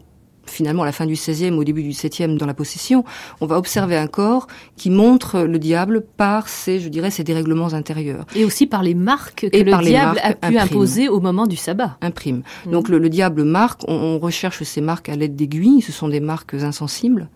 finalement 0.47 0.83
à 0.83 0.87
la 0.87 0.93
fin 0.93 1.07
du 1.07 1.15
XVIe, 1.15 1.51
au 1.53 1.65
début 1.65 1.83
du 1.83 1.91
XVIIe, 1.91 2.37
dans 2.37 2.47
la 2.47 2.55
possession, 2.55 3.05
on 3.41 3.47
va 3.47 3.57
observer 3.59 3.97
un 3.97 4.07
corps 4.07 4.47
qui 4.77 4.91
montre 4.91 5.41
le 5.41 5.59
diable 5.59 6.05
par 6.17 6.49
ses, 6.49 6.81
je 6.81 6.89
dirais, 6.89 7.11
ses 7.11 7.25
dérèglements 7.25 7.73
intérieurs. 7.75 8.25
Et 8.35 8.45
aussi 8.45 8.67
par 8.67 8.83
les 8.83 8.95
marques 8.95 9.49
que 9.51 9.57
Et 9.57 9.65
le 9.65 9.77
diable 9.83 10.19
a 10.23 10.35
pu 10.35 10.47
imprime. 10.47 10.59
imposer 10.59 11.09
au 11.09 11.21
moment 11.21 11.47
du 11.47 11.57
sabbat. 11.57 11.97
Imprime. 12.01 12.43
Mhm. 12.67 12.73
Donc 12.73 12.89
le, 12.89 12.99
le 12.99 13.09
diable 13.09 13.45
marque, 13.45 13.83
on, 13.89 13.95
on 13.95 14.19
recherche 14.19 14.63
ces 14.63 14.81
marques 14.81 15.09
à 15.09 15.17
l'aide 15.17 15.37
d'aiguilles, 15.37 15.81
ce 15.83 15.93
sont 15.93 16.09
des 16.09 16.21
marques 16.21 16.55
insensibles. 16.55 17.29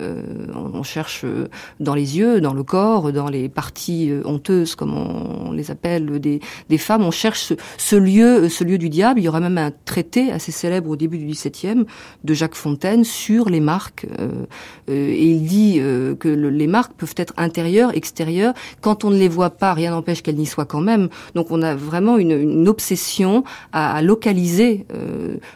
Euh, 0.00 0.22
on 0.54 0.82
cherche 0.82 1.22
euh, 1.24 1.48
dans 1.80 1.94
les 1.94 2.18
yeux, 2.18 2.40
dans 2.40 2.54
le 2.54 2.62
corps, 2.62 3.12
dans 3.12 3.28
les 3.28 3.48
parties 3.48 4.10
euh, 4.10 4.22
honteuses, 4.24 4.74
comme 4.74 4.94
on, 4.96 5.52
les 5.52 5.70
appelle, 5.70 6.20
des, 6.20 6.40
femmes. 6.78 7.02
On 7.02 7.10
cherche 7.10 7.52
ce, 7.76 7.96
lieu, 7.96 8.48
ce 8.48 8.64
lieu 8.64 8.78
du 8.78 8.88
diable. 8.88 9.20
Il 9.20 9.24
y 9.24 9.28
aura 9.28 9.40
même 9.40 9.58
un 9.58 9.72
traité 9.84 10.30
assez 10.30 10.52
célèbre 10.52 10.90
au 10.90 10.96
début 10.96 11.18
du 11.18 11.26
XVIIe 11.26 11.84
de 12.22 12.34
Jacques 12.34 12.54
Fontaine 12.54 13.04
sur 13.04 13.50
les 13.50 13.60
marques. 13.60 14.06
et 14.86 15.30
il 15.30 15.42
dit 15.42 15.80
que 16.18 16.28
le, 16.28 16.50
les 16.50 16.66
marques 16.66 16.92
peuvent 16.92 17.14
être 17.16 17.34
intérieures, 17.36 17.96
extérieures. 17.96 18.54
Quand 18.80 19.04
on 19.04 19.10
ne 19.10 19.18
les 19.18 19.28
voit 19.28 19.50
pas, 19.50 19.74
rien 19.74 19.90
n'empêche 19.90 20.22
qu'elles 20.22 20.36
n'y 20.36 20.46
soient 20.46 20.66
quand 20.66 20.80
même. 20.80 21.08
Donc 21.34 21.50
on 21.50 21.62
a 21.62 21.74
vraiment 21.74 22.18
une, 22.18 22.68
obsession 22.68 23.44
à, 23.72 23.96
à 23.96 24.02
localiser 24.02 24.86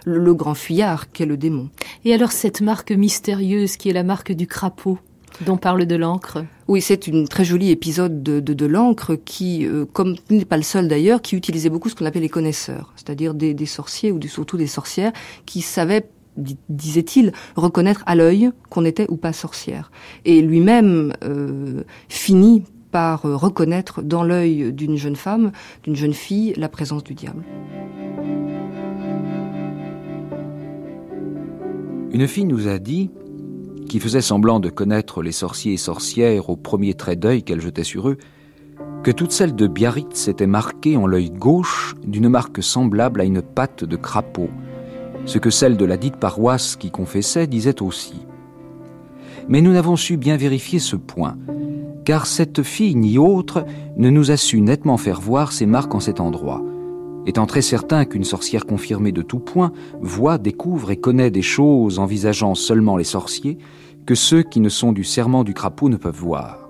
le, 0.05 0.19
le 0.19 0.35
grand 0.35 0.55
fuyard 0.55 1.13
qu'est 1.13 1.27
le 1.27 1.37
démon. 1.37 1.69
Et 2.05 2.15
alors 2.15 2.33
cette 2.33 2.61
marque 2.61 2.91
mystérieuse 2.91 3.77
qui 3.77 3.91
est 3.91 3.93
la 3.93 4.03
marque 4.03 4.32
du 4.35 4.47
crapaud 4.47 4.99
dont 5.41 5.57
parle 5.57 5.87
de 5.87 5.97
l'encre. 5.97 6.45
Oui, 6.69 6.81
c'est 6.81 7.07
une 7.07 7.27
très 7.27 7.45
jolie 7.45 7.71
épisode 7.71 8.23
de, 8.23 8.41
de, 8.41 8.67
l'encre 8.67 9.15
qui, 9.15 9.67
euh, 9.67 9.85
comme 9.85 10.17
n'est 10.31 10.45
pas 10.45 10.57
le 10.57 10.63
seul 10.63 10.89
d'ailleurs, 10.89 11.23
qui 11.23 11.37
utilisait 11.37 11.71
beaucoup 11.71 11.89
ce 11.89 11.95
qu'on 11.95 12.07
appelle 12.07 12.23
les 12.23 12.29
connaisseurs, 12.29 12.93
c'est-à-dire 12.97 13.35
des, 13.35 13.55
des, 13.55 13.67
sorciers 13.67 14.13
ou 14.13 14.21
surtout 14.23 14.57
des 14.57 14.67
sorcières 14.67 15.13
qui 15.47 15.63
savaient 15.63 16.07
disait-il, 16.37 17.33
reconnaître 17.57 18.03
à 18.07 18.15
l'œil 18.15 18.51
qu'on 18.71 18.87
était 18.87 19.07
ou 19.11 19.17
pas 19.17 19.35
sorcière. 19.35 19.91
Et 20.25 20.41
lui-même 20.41 21.13
euh, 21.25 21.83
finit 22.09 22.65
par 22.91 23.23
reconnaître 23.23 24.03
dans 24.03 24.23
l'œil 24.23 24.73
d'une 24.73 24.97
jeune 24.97 25.17
femme, 25.17 25.53
d'une 25.83 25.97
jeune 25.97 26.15
fille, 26.15 26.55
la 26.57 26.71
présence 26.71 27.05
du 27.05 27.13
diable. 27.13 27.43
Une 32.13 32.29
fille 32.29 32.45
nous 32.45 32.69
a 32.69 32.79
dit, 32.79 33.11
qui 33.89 34.01
faisait 34.01 34.21
semblant 34.21 34.61
de 34.61 34.71
connaître 34.71 35.23
les 35.23 35.33
sorciers 35.33 35.75
et 35.75 35.79
sorcières 35.79 36.51
au 36.51 36.57
premier 36.57 36.95
trait 36.95 37.17
d'œil 37.17 37.43
qu'elle 37.43 37.61
jetait 37.61 37.85
sur 37.85 38.09
eux, 38.09 38.19
que 39.03 39.11
toute 39.11 39.33
celle 39.33 39.55
de 39.55 39.67
Biarritz 39.67 40.29
était 40.29 40.47
marquée 40.47 40.97
en 40.97 41.07
l'œil 41.07 41.31
gauche 41.31 41.97
d'une 42.05 42.29
marque 42.29 42.63
semblable 42.63 43.21
à 43.21 43.25
une 43.25 43.43
patte 43.43 43.85
de 43.85 43.97
crapaud, 43.97 44.51
ce 45.27 45.39
que 45.39 45.51
celle 45.51 45.77
de 45.77 45.85
la 45.85 45.97
dite 45.97 46.17
paroisse 46.17 46.77
qui 46.77 46.91
confessait 46.91 47.47
disait 47.47 47.83
aussi. 47.83 48.27
Mais 49.49 49.61
nous 49.61 49.73
n'avons 49.73 49.97
su 49.97 50.17
bien 50.17 50.37
vérifier 50.37 50.79
ce 50.79 50.97
point, 50.97 51.37
car 52.05 52.27
cette 52.27 52.63
fille 52.63 52.95
ni 52.95 53.19
autre 53.19 53.65
ne 53.97 54.11
nous 54.11 54.31
a 54.31 54.37
su 54.37 54.61
nettement 54.61 54.97
faire 54.97 55.21
voir 55.21 55.53
ces 55.53 55.67
marques 55.67 55.95
en 55.95 56.01
cet 56.01 56.21
endroit, 56.21 56.63
étant 57.27 57.47
très 57.47 57.63
certain 57.63 58.05
qu'une 58.05 58.25
sorcière 58.25 58.67
confirmée 58.67 59.13
de 59.13 59.23
tout 59.23 59.39
point 59.39 59.73
voit, 60.01 60.39
découvre 60.39 60.91
et 60.91 60.97
connaît 60.97 61.31
des 61.31 61.43
choses 61.43 61.99
envisageant 61.99 62.55
seulement 62.55 62.97
les 62.97 63.05
sorciers 63.05 63.59
que 64.07 64.15
ceux 64.15 64.43
qui 64.43 64.61
ne 64.61 64.69
sont 64.69 64.93
du 64.93 65.05
serment 65.05 65.45
du 65.45 65.55
crapaud 65.55 65.89
ne 65.89 65.97
peuvent 65.97 66.19
voir. 66.19 66.63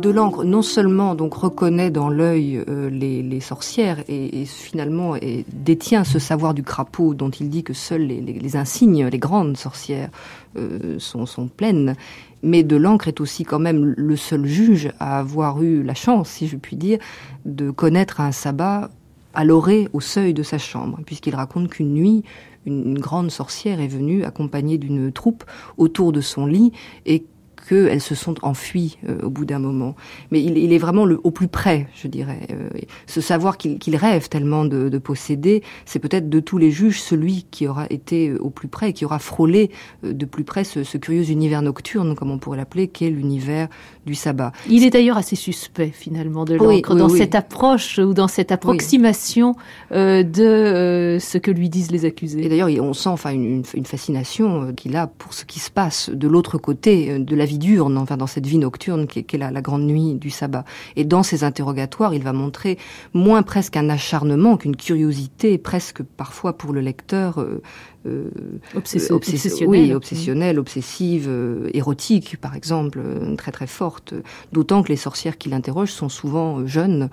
de 0.00 0.10
l'encre 0.10 0.44
non 0.44 0.62
seulement 0.62 1.14
donc 1.14 1.34
reconnaît 1.34 1.90
dans 1.90 2.08
l'œil 2.08 2.64
euh, 2.68 2.88
les, 2.90 3.40
sorcières 3.40 4.02
et, 4.08 4.44
finalement 4.46 5.14
et 5.16 5.44
détient 5.52 6.04
ce 6.04 6.18
savoir 6.18 6.54
du 6.54 6.62
crapaud 6.62 7.14
dont 7.14 7.30
il 7.30 7.50
dit 7.50 7.62
que 7.62 7.74
seuls 7.74 8.06
les, 8.06 8.56
insignes, 8.56 9.06
les 9.06 9.18
grandes 9.18 9.56
sorcières 9.56 10.10
euh, 10.56 10.98
sont 10.98 11.48
pleines, 11.48 11.94
mais 12.42 12.62
de 12.62 12.76
l'encre 12.76 13.08
est 13.08 13.20
aussi 13.20 13.44
quand 13.44 13.58
même 13.58 13.94
le 13.96 14.16
seul 14.16 14.46
juge 14.46 14.90
à 14.98 15.18
avoir 15.18 15.62
eu 15.62 15.82
la 15.82 15.94
chance, 15.94 16.30
si 16.30 16.48
je 16.48 16.56
puis 16.56 16.76
dire, 16.76 16.98
de 17.44 17.70
connaître 17.70 18.20
un 18.20 18.32
sabbat 18.32 18.90
à 19.34 19.44
l'orée 19.44 19.88
au 19.92 20.00
seuil 20.00 20.34
de 20.34 20.42
sa 20.42 20.58
chambre, 20.58 20.98
puisqu'il 21.06 21.34
raconte 21.34 21.68
qu'une 21.68 21.94
nuit, 21.94 22.24
une, 22.66 22.98
grande 22.98 23.30
sorcière 23.30 23.80
est 23.80 23.88
venue 23.88 24.24
accompagnée 24.24 24.78
d'une 24.78 25.12
troupe 25.12 25.44
autour 25.76 26.12
de 26.12 26.20
son 26.20 26.46
lit 26.46 26.72
et 27.06 27.24
qu'elles 27.68 28.00
se 28.00 28.14
sont 28.14 28.34
enfuies 28.42 28.98
euh, 29.08 29.18
au 29.22 29.30
bout 29.30 29.44
d'un 29.44 29.58
moment. 29.58 29.94
Mais 30.30 30.42
il, 30.42 30.58
il, 30.58 30.72
est 30.72 30.78
vraiment 30.78 31.04
le, 31.04 31.20
au 31.22 31.30
plus 31.30 31.48
près, 31.48 31.86
je 31.94 32.08
dirais. 32.08 32.40
Euh, 32.50 32.68
ce 33.06 33.20
savoir 33.20 33.58
qu'il 33.58 33.96
rêve 33.96 34.28
tellement 34.28 34.64
de, 34.64 34.88
de 34.88 34.98
posséder, 34.98 35.62
c'est 35.84 35.98
peut-être 35.98 36.28
de 36.28 36.40
tous 36.40 36.58
les 36.58 36.70
juges 36.70 37.00
celui 37.00 37.46
qui 37.50 37.66
aura 37.66 37.86
été 37.90 38.28
euh, 38.28 38.38
au 38.40 38.50
plus 38.50 38.68
près, 38.68 38.92
qui 38.92 39.04
aura 39.04 39.18
frôlé 39.18 39.70
de 40.02 40.24
plus 40.24 40.44
près 40.44 40.64
ce, 40.64 40.84
ce 40.84 40.98
curieux 40.98 41.30
univers 41.30 41.62
nocturne, 41.62 42.14
comme 42.14 42.30
on 42.30 42.38
pourrait 42.38 42.58
l'appeler, 42.58 42.88
qu'est 42.88 43.10
l'univers 43.10 43.68
du 44.06 44.14
sabbat. 44.14 44.52
Il 44.68 44.84
est 44.84 44.90
d'ailleurs 44.90 45.16
assez 45.16 45.36
suspect 45.36 45.90
finalement 45.92 46.44
de 46.44 46.54
l'encre 46.54 46.94
dans 46.94 47.08
cette 47.08 47.34
approche 47.34 47.98
ou 47.98 48.14
dans 48.14 48.28
cette 48.28 48.52
approximation 48.52 49.54
euh, 49.92 50.22
de 50.22 51.18
ce 51.20 51.38
que 51.38 51.50
lui 51.50 51.68
disent 51.68 51.90
les 51.90 52.04
accusés. 52.04 52.44
Et 52.44 52.48
d'ailleurs, 52.48 52.68
on 52.82 52.94
sent 52.94 53.08
enfin 53.08 53.30
une, 53.30 53.62
une 53.74 53.86
fascination 53.86 54.72
qu'il 54.74 54.96
a 54.96 55.06
pour 55.06 55.34
ce 55.34 55.44
qui 55.44 55.60
se 55.60 55.70
passe 55.70 56.10
de 56.10 56.26
l'autre 56.26 56.58
côté 56.58 57.18
de 57.18 57.36
la 57.36 57.44
vie 57.44 57.58
diurne, 57.60 57.96
enfin 57.96 58.16
dans 58.16 58.26
cette 58.26 58.46
vie 58.46 58.58
nocturne 58.58 59.06
qui 59.06 59.20
est, 59.20 59.38
la, 59.38 59.60
grande 59.60 59.82
nuit 59.82 60.14
du 60.14 60.30
sabbat. 60.30 60.64
Et 60.96 61.04
dans 61.04 61.22
ces 61.22 61.44
interrogatoires, 61.44 62.14
il 62.14 62.24
va 62.24 62.32
montrer 62.32 62.78
moins 63.14 63.42
presque 63.42 63.76
un 63.76 63.88
acharnement 63.88 64.56
qu'une 64.56 64.74
curiosité, 64.74 65.58
presque 65.58 66.02
parfois 66.02 66.58
pour 66.58 66.72
le 66.72 66.80
lecteur. 66.80 67.40
Euh, 67.40 67.62
euh, 68.06 68.30
obsessionnelle, 68.74 69.94
obsessionnelle, 69.94 70.58
obsessive, 70.58 71.26
euh, 71.28 71.68
érotique, 71.74 72.38
par 72.40 72.56
exemple, 72.56 72.98
très 73.36 73.52
très 73.52 73.66
forte. 73.66 74.14
D'autant 74.52 74.82
que 74.82 74.88
les 74.88 74.96
sorcières 74.96 75.38
qui 75.38 75.50
l'interrogent 75.50 75.92
sont 75.92 76.08
souvent 76.08 76.66
jeunes, 76.66 77.10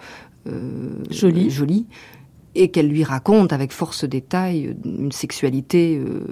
jolies, 1.11 1.49
jolies 1.49 1.85
et 2.55 2.69
qu'elle 2.69 2.87
lui 2.87 3.03
raconte 3.03 3.53
avec 3.53 3.71
force 3.71 4.03
détail 4.03 4.75
une 4.83 5.11
sexualité 5.11 5.99
euh, 5.99 6.23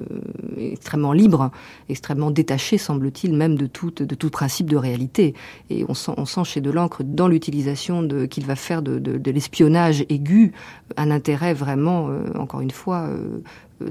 extrêmement 0.58 1.14
libre, 1.14 1.52
extrêmement 1.88 2.32
détachée, 2.32 2.78
semble-t-il, 2.78 3.34
même 3.34 3.56
de 3.56 3.68
tout, 3.68 3.92
de 3.92 4.16
tout 4.16 4.30
principe 4.30 4.70
de 4.70 4.78
réalité. 4.78 5.36
Et 5.70 5.86
on 5.88 5.94
sent, 5.94 6.14
on 6.18 6.26
sent 6.26 6.44
chez 6.46 6.62
Delancre, 6.62 7.04
dans 7.04 7.28
l'utilisation 7.28 8.08
qu'il 8.28 8.46
va 8.46 8.56
faire 8.56 8.82
de, 8.82 8.98
de, 8.98 9.18
de 9.18 9.32
l'espionnage 9.32 10.06
aigu, 10.10 10.54
un 10.98 11.12
intérêt 11.12 11.54
vraiment, 11.54 12.10
euh, 12.10 12.32
encore 12.36 12.62
une 12.62 12.72
fois, 12.72 13.08
euh, 13.08 13.42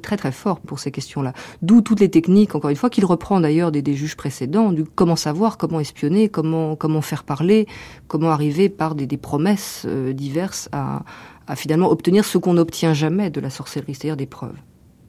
très 0.02 0.16
très 0.16 0.32
fort 0.32 0.60
pour 0.60 0.78
ces 0.78 0.90
questions-là. 0.90 1.34
D'où 1.62 1.82
toutes 1.82 2.00
les 2.00 2.10
techniques, 2.10 2.54
encore 2.54 2.70
une 2.70 2.76
fois, 2.76 2.90
qu'il 2.90 3.04
reprend 3.04 3.38
d'ailleurs 3.40 3.70
des, 3.70 3.82
des, 3.82 3.94
juges 3.94 4.16
précédents, 4.16 4.72
du 4.72 4.84
comment 4.84 5.16
savoir, 5.16 5.58
comment 5.58 5.78
espionner, 5.78 6.28
comment 6.30 6.74
comment 6.74 7.02
faire 7.02 7.22
parler, 7.22 7.66
comment 8.08 8.30
arriver 8.30 8.70
par 8.70 8.94
des, 8.94 9.06
des 9.06 9.18
promesses 9.18 9.86
diverses 9.86 10.70
à, 10.72 11.02
à 11.46 11.56
finalement 11.56 11.90
obtenir 11.90 12.24
ce 12.24 12.38
qu'on 12.38 12.54
n'obtient 12.54 12.94
jamais 12.94 13.30
de 13.30 13.40
la 13.40 13.50
sorcellerie, 13.50 13.94
c'est-à-dire 13.94 14.16
des 14.16 14.26
preuves. 14.26 14.56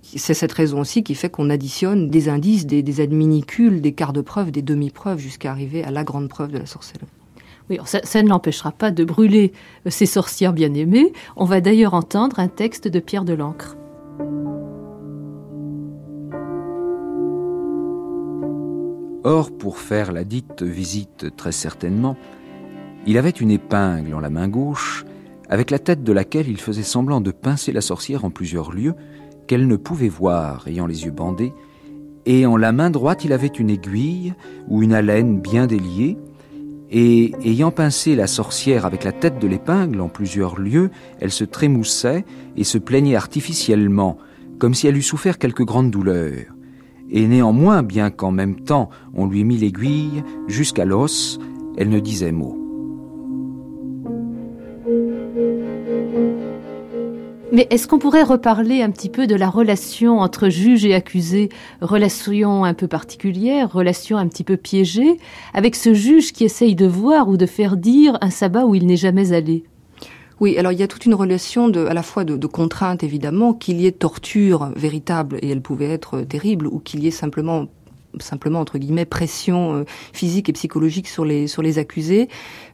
C'est 0.03 0.33
cette 0.33 0.51
raison 0.51 0.81
aussi 0.81 1.03
qui 1.03 1.15
fait 1.15 1.29
qu'on 1.29 1.49
additionne 1.49 2.09
des 2.09 2.29
indices, 2.29 2.65
des, 2.65 2.83
des 2.83 3.01
adminicules, 3.01 3.81
des 3.81 3.93
quarts 3.93 4.13
de 4.13 4.21
preuve, 4.21 4.51
des 4.51 4.61
demi-preuves, 4.61 5.17
jusqu'à 5.17 5.51
arriver 5.51 5.83
à 5.83 5.91
la 5.91 6.03
grande 6.03 6.29
preuve 6.29 6.51
de 6.51 6.59
la 6.59 6.65
sorcellerie. 6.65 7.07
Oui, 7.69 7.79
ça, 7.85 7.99
ça 8.03 8.21
ne 8.21 8.29
l'empêchera 8.29 8.71
pas 8.71 8.91
de 8.91 9.03
brûler 9.03 9.51
ces 9.87 10.05
sorcières 10.05 10.53
bien-aimées. 10.53 11.11
On 11.35 11.45
va 11.45 11.61
d'ailleurs 11.61 11.95
entendre 11.95 12.39
un 12.39 12.47
texte 12.47 12.87
de 12.87 12.99
Pierre 12.99 13.25
de 13.25 13.33
l'Ancre. 13.33 13.75
Or, 19.23 19.49
pour 19.57 19.79
faire 19.79 20.11
la 20.11 20.23
dite 20.23 20.61
visite 20.61 21.35
très 21.35 21.51
certainement, 21.51 22.15
il 23.07 23.17
avait 23.17 23.31
une 23.31 23.49
épingle 23.49 24.13
en 24.13 24.19
la 24.19 24.29
main 24.29 24.47
gauche 24.47 25.03
avec 25.49 25.71
la 25.71 25.79
tête 25.79 26.03
de 26.03 26.13
laquelle 26.13 26.49
il 26.49 26.59
faisait 26.59 26.83
semblant 26.83 27.21
de 27.21 27.31
pincer 27.31 27.71
la 27.71 27.81
sorcière 27.81 28.25
en 28.25 28.29
plusieurs 28.29 28.71
lieux, 28.71 28.93
qu'elle 29.47 29.67
ne 29.67 29.75
pouvait 29.75 30.09
voir, 30.09 30.67
ayant 30.67 30.87
les 30.87 31.05
yeux 31.05 31.11
bandés, 31.11 31.53
et 32.25 32.45
en 32.45 32.57
la 32.57 32.71
main 32.71 32.89
droite 32.89 33.23
il 33.23 33.33
avait 33.33 33.47
une 33.47 33.69
aiguille 33.69 34.33
ou 34.67 34.81
une 34.81 34.93
haleine 34.93 35.39
bien 35.39 35.67
déliée, 35.67 36.17
et 36.91 37.33
ayant 37.43 37.71
pincé 37.71 38.15
la 38.15 38.27
sorcière 38.27 38.85
avec 38.85 39.03
la 39.03 39.11
tête 39.11 39.39
de 39.39 39.47
l'épingle 39.47 40.01
en 40.01 40.07
plusieurs 40.07 40.59
lieux, 40.59 40.91
elle 41.19 41.31
se 41.31 41.43
trémoussait 41.43 42.25
et 42.55 42.63
se 42.63 42.77
plaignait 42.77 43.15
artificiellement, 43.15 44.17
comme 44.59 44.73
si 44.73 44.87
elle 44.87 44.97
eût 44.97 45.01
souffert 45.01 45.37
quelque 45.37 45.63
grande 45.63 45.91
douleur. 45.91 46.45
Et 47.11 47.27
néanmoins, 47.27 47.83
bien 47.83 48.09
qu'en 48.09 48.31
même 48.31 48.61
temps 48.61 48.89
on 49.13 49.27
lui 49.27 49.43
mit 49.43 49.57
l'aiguille 49.57 50.23
jusqu'à 50.47 50.85
l'os, 50.85 51.39
elle 51.77 51.89
ne 51.89 51.99
disait 51.99 52.31
mot. 52.31 52.64
Mais 57.55 57.67
est-ce 57.69 57.87
qu'on 57.87 57.99
pourrait 57.99 58.23
reparler 58.23 58.81
un 58.81 58.91
petit 58.91 59.07
peu 59.07 59.27
de 59.27 59.35
la 59.35 59.49
relation 59.49 60.19
entre 60.19 60.49
juge 60.49 60.83
et 60.83 60.93
accusé, 60.93 61.47
relation 61.79 62.65
un 62.65 62.73
peu 62.73 62.89
particulière, 62.89 63.71
relation 63.71 64.17
un 64.17 64.27
petit 64.27 64.43
peu 64.43 64.57
piégée, 64.57 65.15
avec 65.53 65.77
ce 65.77 65.93
juge 65.93 66.33
qui 66.33 66.43
essaye 66.43 66.75
de 66.75 66.85
voir 66.85 67.29
ou 67.29 67.37
de 67.37 67.45
faire 67.45 67.77
dire 67.77 68.17
un 68.19 68.29
sabbat 68.29 68.65
où 68.65 68.75
il 68.75 68.85
n'est 68.85 68.97
jamais 68.97 69.31
allé? 69.31 69.63
Oui, 70.41 70.57
alors 70.57 70.73
il 70.73 70.79
y 70.81 70.83
a 70.83 70.87
toute 70.89 71.05
une 71.05 71.13
relation 71.13 71.71
à 71.71 71.93
la 71.93 72.03
fois 72.03 72.25
de, 72.25 72.35
de 72.35 72.47
contrainte 72.47 73.05
évidemment, 73.05 73.53
qu'il 73.53 73.79
y 73.79 73.87
ait 73.87 73.93
torture 73.93 74.73
véritable 74.75 75.39
et 75.41 75.49
elle 75.49 75.61
pouvait 75.61 75.91
être 75.91 76.23
terrible, 76.23 76.67
ou 76.67 76.79
qu'il 76.79 77.05
y 77.05 77.07
ait 77.07 77.11
simplement 77.11 77.67
simplement 78.19 78.59
entre 78.59 78.77
guillemets 78.77 79.05
pression 79.05 79.75
euh, 79.75 79.83
physique 80.13 80.49
et 80.49 80.53
psychologique 80.53 81.07
sur 81.07 81.25
les 81.25 81.47
sur 81.47 81.61
les 81.61 81.79
accusés. 81.79 82.27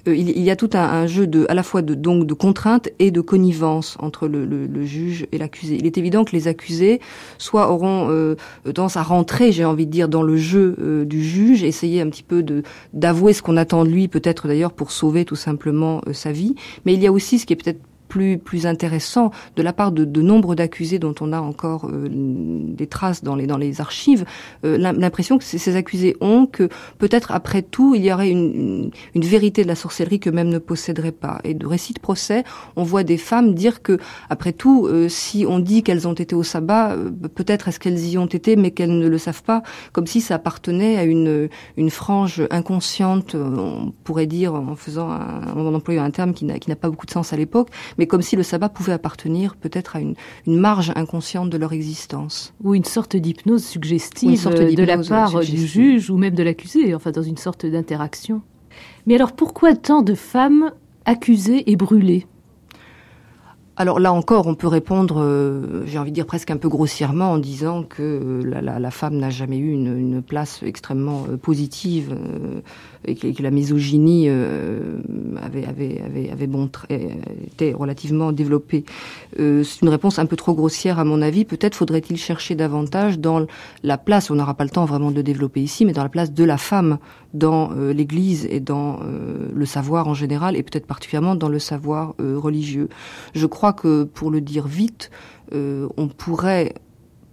Euh, 0.08 0.16
il, 0.16 0.40
y 0.40 0.50
a 0.50 0.56
tout 0.56 0.70
un, 0.74 1.06
jeu 1.08 1.28
de 1.28 1.46
à 1.50 1.54
la 1.54 1.64
fois 1.64 1.82
de 1.82 1.94
donc 1.94 2.26
de 2.26 2.34
contrainte 2.34 2.90
et 3.00 3.12
de 3.12 3.22
connivence 3.22 3.98
entre 4.00 4.28
le, 4.28 4.46
le, 4.46 4.66
le 4.66 4.86
juge 4.86 5.28
et 5.32 5.38
l'accusé. 5.38 5.76
Il 5.76 5.86
est 5.86 5.98
évident 5.98 6.24
que 6.24 6.32
les 6.32 6.48
accusés 6.48 7.00
soit 7.38 7.72
auront 7.72 8.08
euh, 8.10 8.36
tendance 8.66 8.98
à 8.98 9.04
rentrer, 9.04 9.52
j'ai 9.52 9.66
envie 9.66 9.86
de 9.86 9.92
dire, 9.92 10.10
dans 10.10 10.24
le 10.24 10.38
jeu 10.38 10.76
euh, 10.80 11.06
du 11.06 11.24
juge, 11.24 11.64
essayer 11.64 12.02
un 12.02 12.10
petit 12.10 12.24
peu 12.24 12.44
de 12.44 12.64
d'avouer 12.94 13.34
ce 13.34 13.42
qu'on 13.42 13.58
attend 13.58 13.84
de 13.84 13.90
lui, 13.90 14.08
peut-être 14.08 14.48
d'ailleurs 14.48 14.74
pour 14.74 14.92
sauver 14.92 15.26
tout 15.26 15.36
simplement 15.36 16.02
sa 16.14 16.32
vie. 16.32 16.56
Mais 16.86 16.94
il 16.94 17.02
y 17.02 17.08
a 17.08 17.12
aussi 17.12 17.40
ce 17.40 17.46
qui 17.46 17.54
est 17.54 17.56
peut-être 17.56 17.82
plus 18.12 18.38
plus 18.38 18.68
intéressant 18.68 19.32
de 19.56 19.64
la 19.64 19.72
part 19.72 19.94
de, 19.94 20.04
de 20.04 20.22
nombre 20.22 20.54
d'accusés 20.54 21.00
dont 21.00 21.16
on 21.22 21.32
a 21.32 21.40
encore 21.40 21.88
euh, 21.88 22.10
des 22.12 22.86
traces 22.86 23.24
dans 23.24 23.36
les 23.36 23.48
dans 23.48 23.58
les 23.58 23.80
archives, 23.80 24.26
euh, 24.66 24.78
l'impression 24.78 25.38
que 25.38 25.46
ces 25.46 25.76
accusés 25.78 26.18
ont 26.20 26.46
que 26.46 26.68
peut-être 26.98 27.32
après 27.32 27.62
tout 27.62 27.96
il 27.96 28.04
y 28.04 28.12
aurait 28.12 28.30
une, 28.30 28.92
une, 29.16 29.22
vérité 29.22 29.64
de 29.64 29.70
la 29.70 29.76
sorcellerie 29.76 30.20
que 30.20 30.30
même 30.30 30.50
ne 30.50 30.58
posséderaient 30.58 31.14
pas. 31.14 31.40
Et 31.46 31.54
de 31.54 31.66
récits 31.66 31.94
de 31.94 32.02
procès, 32.02 32.44
on 32.76 32.84
voit 32.84 33.04
des 33.04 33.18
femmes 33.18 33.54
dire 33.54 33.82
que 33.82 33.98
après 34.30 34.52
tout, 34.52 34.88
euh, 34.88 35.08
si 35.08 35.46
on 35.48 35.60
dit 35.60 35.82
qu'elles 35.82 36.06
ont 36.06 36.14
été 36.14 36.36
au 36.36 36.44
sabbat, 36.44 36.98
peut-être 37.34 37.70
est-ce 37.70 37.80
qu'elles 37.80 38.06
y 38.06 38.18
ont 38.18 38.26
été, 38.26 38.58
mais 38.58 38.72
qu'elles 38.72 38.98
ne 39.00 39.08
le 39.08 39.18
savent 39.18 39.44
pas, 39.44 39.64
comme 39.94 40.08
si 40.08 40.20
ça 40.20 40.36
appartenait 40.36 40.98
à 40.98 41.06
une 41.06 41.48
une 41.78 41.90
frange 41.90 42.44
inconsciente, 42.52 43.36
on 43.36 43.94
pourrait 44.04 44.28
dire 44.28 44.54
en 44.54 44.76
faisant 44.76 45.10
un, 45.12 45.56
en 45.56 45.74
employant 45.74 46.04
un 46.04 46.12
terme 46.12 46.34
qui 46.34 46.44
n'a 46.44 46.60
qui 46.60 46.70
n'a 46.70 46.76
pas 46.76 46.90
beaucoup 46.90 47.06
de 47.06 47.12
sens 47.12 47.32
à 47.32 47.38
l'époque, 47.38 47.70
mais 48.02 48.08
comme 48.08 48.24
si 48.24 48.36
le 48.36 48.42
sabbat 48.42 48.70
pouvait 48.70 48.94
appartenir 48.94 49.56
peut-être 49.56 49.96
à 49.96 50.00
une, 50.00 50.16
une 50.48 50.58
marge 50.58 50.92
inconsciente 50.96 51.52
de 51.52 51.58
leur 51.60 51.72
existence. 51.72 52.52
Ou 52.64 52.74
une 52.74 52.84
sorte 52.84 53.16
d'hypnose 53.16 53.64
suggestive 53.64 54.44
de 54.44 54.84
la 54.84 54.98
part 54.98 55.40
du 55.42 55.68
juge 55.68 56.10
ou 56.10 56.18
même 56.18 56.34
de 56.34 56.42
l'accusé, 56.42 56.96
enfin 56.96 57.12
dans 57.12 57.22
une 57.22 57.38
sorte 57.38 57.68
d'interaction. 57.68 58.42
Mais 59.06 59.14
alors 59.14 59.34
pourquoi 59.34 59.76
tant 59.76 60.02
de 60.02 60.16
femmes 60.16 60.72
accusées 61.06 61.70
et 61.70 61.76
brûlées? 61.76 62.26
Alors 63.78 64.00
là 64.00 64.12
encore, 64.12 64.48
on 64.48 64.56
peut 64.56 64.68
répondre, 64.68 65.22
euh, 65.22 65.84
j'ai 65.86 65.98
envie 65.98 66.12
de 66.12 66.16
dire 66.16 66.26
presque 66.26 66.52
un 66.52 66.58
peu 66.58 66.68
grossièrement, 66.68 67.32
en 67.32 67.38
disant 67.38 67.84
que 67.84 68.02
euh, 68.02 68.62
la, 68.62 68.80
la, 68.80 68.92
femme 68.92 69.16
n'a 69.16 69.30
jamais 69.30 69.58
eu 69.58 69.72
une, 69.72 70.22
place 70.22 70.62
extrêmement 70.62 71.26
euh, 71.30 71.38
positive 71.38 72.16
et 73.06 73.16
que, 73.16 73.42
la 73.42 73.50
misogynie 73.50 74.30
avait, 74.30 75.66
avait, 75.66 76.02
avait, 76.06 76.30
avait 76.30 76.48
bon, 76.48 76.70
été 76.90 77.74
relativement 77.74 78.32
développée. 78.32 78.86
C'est 79.38 79.82
une 79.82 79.90
réponse 79.90 80.20
un 80.20 80.28
peu 80.28 80.36
trop 80.36 80.54
grossière 80.54 81.00
à 81.00 81.04
mon 81.04 81.24
avis. 81.24 81.44
Peut-être 81.44 81.74
faudrait-il 81.74 82.18
chercher 82.18 82.54
davantage 82.54 83.18
dans 83.18 83.48
la 83.82 83.98
place, 83.98 84.30
on 84.30 84.36
n'aura 84.36 84.54
pas 84.54 84.66
le 84.66 84.70
temps 84.70 84.86
vraiment 84.86 85.10
de 85.10 85.24
développer 85.24 85.62
ici, 85.62 85.86
mais 85.86 85.94
dans 85.94 86.04
la 86.04 86.10
place 86.10 86.32
de 86.32 86.44
la 86.44 86.58
femme 86.58 87.00
dans 87.34 87.72
l'Église 87.72 88.46
et 88.52 88.60
dans 88.60 89.00
le 89.52 89.66
savoir 89.66 90.08
en 90.08 90.14
général, 90.14 90.56
et 90.56 90.62
peut-être 90.62 90.86
particulièrement 90.86 91.34
dans 91.34 91.50
le 91.50 91.60
savoir 91.60 92.14
religieux. 92.20 92.90
Que, 93.72 94.04
pour 94.04 94.32
le 94.32 94.42
dire 94.42 94.68
vite, 94.68 95.12
euh, 95.54 95.88
on 95.98 96.08
pourrait 96.08 96.74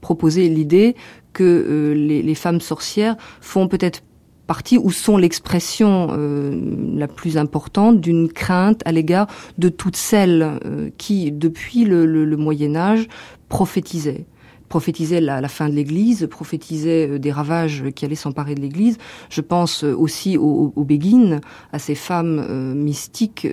proposer 0.01 0.49
l'idée 0.49 0.95
que 1.33 1.45
euh, 1.45 1.95
les, 1.95 2.35
femmes 2.35 2.61
sorcières 2.61 3.17
font 3.41 3.69
peut-être 3.69 4.03
partie 4.47 4.79
ou 4.79 4.91
sont 4.91 5.17
l'expression 5.17 6.09
euh, 6.11 6.59
la 6.95 7.09
plus 7.09 7.37
importante 7.37 8.01
d'une 8.01 8.31
crainte 8.31 8.83
à 8.85 8.93
l'égard 8.93 9.27
de 9.57 9.69
toutes 9.69 9.97
celles 9.97 10.61
qui, 10.99 11.33
depuis 11.33 11.85
le 11.85 12.37
Moyen 12.37 12.77
Âge, 12.77 13.09
prophétisaient 13.49 14.27
prophétisait 14.69 15.21
la, 15.21 15.49
fin 15.49 15.69
de 15.69 15.75
l'Église, 15.75 16.29
prophétisait 16.31 17.09
euh, 17.09 17.19
des 17.19 17.33
ravages 17.33 17.85
qui 17.95 18.05
allaient 18.05 18.15
s'emparer 18.15 18.55
de 18.55 18.61
l'Église. 18.61 18.99
Je 19.31 19.41
pense 19.41 19.85
euh, 19.85 19.95
aussi 19.95 20.37
aux, 20.37 20.73
béguines, 20.85 21.41
à 21.73 21.79
ces 21.79 21.95
femmes 21.95 22.45
euh, 22.49 22.75
mystiques 22.75 23.47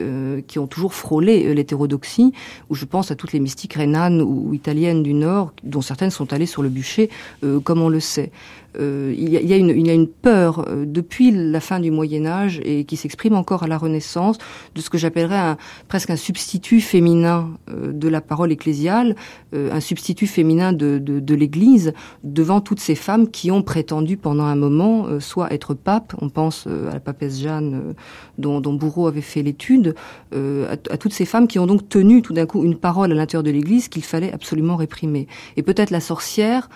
qui 0.48 0.60
ont 0.60 0.68
toujours 0.68 0.94
frôlé 0.94 1.54
l'hétérodoxie, 1.54 2.34
ou 2.70 2.76
je 2.76 2.86
pense 2.86 3.12
à 3.12 3.16
toutes 3.16 3.34
les 3.34 3.40
mystiques 3.40 3.74
rhénanes 3.74 4.22
ou, 4.22 4.50
ou, 4.50 4.54
italiennes 4.54 5.04
du 5.04 5.14
Nord, 5.14 5.54
dont 5.64 5.82
certaines 5.82 6.12
sont 6.12 6.34
allées 6.34 6.46
sur 6.46 6.64
le 6.64 6.70
bûcher, 6.70 7.10
euh, 7.44 7.60
comme 7.60 7.82
on 7.82 7.90
le 7.90 8.00
sait. 8.00 8.32
Euh, 8.80 9.14
il, 9.18 9.30
y 9.30 9.38
a, 9.38 9.42
il, 9.42 9.48
y 9.48 9.54
a 9.54 9.58
une, 9.58 9.70
il 9.70 9.88
y 9.88 9.90
a 9.90 9.94
une 9.94 10.08
peur 10.08 10.66
euh, 10.68 10.86
depuis 10.86 11.32
la 11.32 11.60
fin 11.60 11.80
du 11.80 11.92
Moyen 11.92 12.26
Âge 12.26 12.62
et 12.64 12.84
qui 12.84 12.98
s'exprime 12.98 13.36
encore 13.36 13.64
à 13.64 13.68
la 13.68 13.78
Renaissance 13.78 14.38
de 14.74 14.82
ce 14.82 14.90
que 14.90 14.98
j'appellerais 14.98 15.38
un, 15.38 15.58
presque 15.88 16.10
un 16.10 16.16
substitut 16.16 16.82
féminin 16.82 17.50
euh, 17.70 17.92
de 17.94 18.08
la 18.08 18.22
parole 18.22 18.52
ecclésiale, 18.52 19.16
euh, 19.54 19.72
un 19.72 19.80
substitut 19.80 20.28
féminin 20.28 20.74
de, 20.74 20.98
de, 20.98 21.20
de 21.20 21.36
l'Église 21.36 21.94
devant 22.24 22.62
toutes 22.62 22.80
ces 22.80 22.96
femmes 22.96 23.30
qui 23.30 23.52
ont 23.52 23.62
prétendu 23.62 24.18
pendant 24.18 24.46
un 24.46 24.56
moment 24.56 25.08
euh, 25.08 25.20
soit 25.20 25.54
être 25.54 25.74
pape, 25.74 26.14
on 26.22 26.30
pense 26.30 26.66
euh, 26.68 26.90
à 26.90 26.94
la 26.94 27.00
papesse 27.00 27.40
Jeanne 27.40 27.94
dont, 28.38 28.60
dont 28.62 28.74
Bourreau 28.74 29.08
avait 29.08 29.22
fait 29.22 29.42
l'étude, 29.42 29.96
à, 30.34 30.72
à 30.72 30.98
toutes 30.98 31.14
ces 31.14 31.26
femmes 31.26 31.48
qui 31.48 31.60
ont 31.60 31.68
donc 31.68 31.88
tenu 31.88 32.22
tout 32.22 32.34
d'un 32.34 32.46
coup 32.46 32.64
une 32.64 32.76
parole 32.76 33.12
à 33.12 33.16
l'intérieur 33.16 33.44
de 33.44 33.52
l'Église 33.52 33.88
qu'il 33.88 34.04
fallait 34.04 34.34
absolument 34.34 34.76
réprimer. 34.76 35.28
Et 35.58 35.64
peut-être 35.64 35.92
la 35.92 36.00
sorcière, 36.00 36.70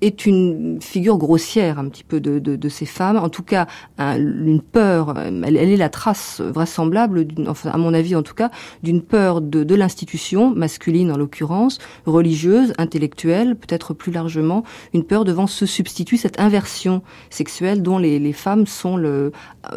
est 0.00 0.26
une 0.26 0.80
figure 0.82 1.16
grossière 1.18 1.78
un 1.78 1.88
petit 1.88 2.04
peu 2.04 2.20
de, 2.20 2.38
de, 2.38 2.68
ces 2.68 2.86
femmes, 2.86 3.16
en 3.16 3.28
tout 3.28 3.42
cas 3.42 3.66
un, 3.98 4.16
une 4.18 4.60
peur, 4.60 5.14
elle, 5.18 5.56
elle, 5.56 5.70
est 5.70 5.76
la 5.76 5.88
trace 5.88 6.40
vraisemblable, 6.40 7.26
enfin, 7.46 7.70
à 7.70 7.78
mon 7.78 7.94
avis 7.94 8.14
en 8.14 8.22
tout 8.22 8.34
cas, 8.34 8.50
d'une 8.82 9.02
peur 9.02 9.40
de, 9.40 9.74
l'institution, 9.74 10.54
masculine 10.54 11.12
en 11.12 11.16
l'occurrence, 11.16 11.78
religieuse, 12.06 12.72
intellectuelle, 12.78 13.56
peut-être 13.56 13.94
plus 13.94 14.12
largement, 14.12 14.64
une 14.92 15.04
peur 15.04 15.24
devant 15.24 15.46
ce 15.46 15.66
substitut, 15.66 16.16
cette 16.16 16.40
inversion 16.40 17.02
sexuelle 17.30 17.82
dont 17.82 17.98
les, 17.98 18.32
femmes 18.32 18.66
sont, 18.66 18.98
euh, 18.98 19.30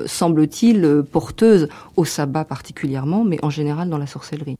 semble-t-il, 0.05 1.03
porteuses 1.11 1.69
au 1.95 2.05
sabbat 2.05 2.45
particulièrement, 2.45 3.23
mais 3.23 3.37
en 3.43 3.49
général 3.49 3.89
dans 3.89 3.97
la 3.97 4.07
sorcellerie. 4.07 4.57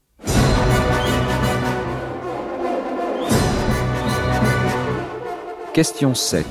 Question 5.73 6.15
7. 6.15 6.47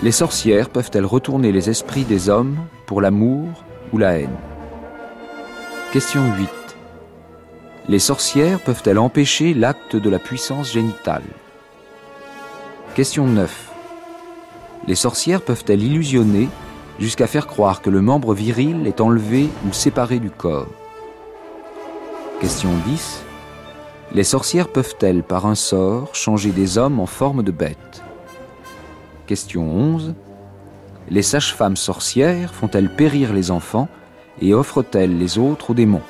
Les 0.00 0.12
sorcières 0.12 0.70
peuvent-elles 0.70 1.04
retourner 1.04 1.50
les 1.50 1.70
esprits 1.70 2.04
des 2.04 2.28
hommes 2.28 2.56
pour 2.86 3.00
l'amour 3.00 3.64
ou 3.92 3.98
la 3.98 4.12
haine? 4.12 4.36
Question 5.92 6.22
8. 6.36 6.48
Les 7.88 7.98
sorcières 7.98 8.60
peuvent-elles 8.60 8.98
empêcher 8.98 9.54
l'acte 9.54 9.96
de 9.96 10.08
la 10.08 10.20
puissance 10.20 10.72
génitale? 10.72 11.24
Question 12.94 13.26
9. 13.26 13.70
Les 14.86 14.94
sorcières 14.94 15.42
peuvent-elles 15.42 15.82
illusionner 15.82 16.48
jusqu'à 17.00 17.26
faire 17.26 17.48
croire 17.48 17.82
que 17.82 17.90
le 17.90 18.02
membre 18.02 18.34
viril 18.34 18.86
est 18.86 19.00
enlevé 19.00 19.48
ou 19.68 19.72
séparé 19.72 20.20
du 20.20 20.30
corps? 20.30 20.68
Question 22.40 22.70
10. 22.86 23.24
Les 24.14 24.24
sorcières 24.24 24.68
peuvent-elles, 24.68 25.22
par 25.22 25.46
un 25.46 25.54
sort, 25.54 26.14
changer 26.14 26.50
des 26.50 26.76
hommes 26.76 27.00
en 27.00 27.06
forme 27.06 27.42
de 27.42 27.50
bêtes 27.50 28.02
Question 29.26 29.62
11. 29.62 30.14
Les 31.08 31.22
sages-femmes 31.22 31.76
sorcières 31.76 32.52
font-elles 32.52 32.94
périr 32.94 33.32
les 33.32 33.50
enfants 33.50 33.88
et 34.42 34.52
offrent-elles 34.52 35.16
les 35.16 35.38
autres 35.38 35.70
aux 35.70 35.74
démons? 35.74 36.02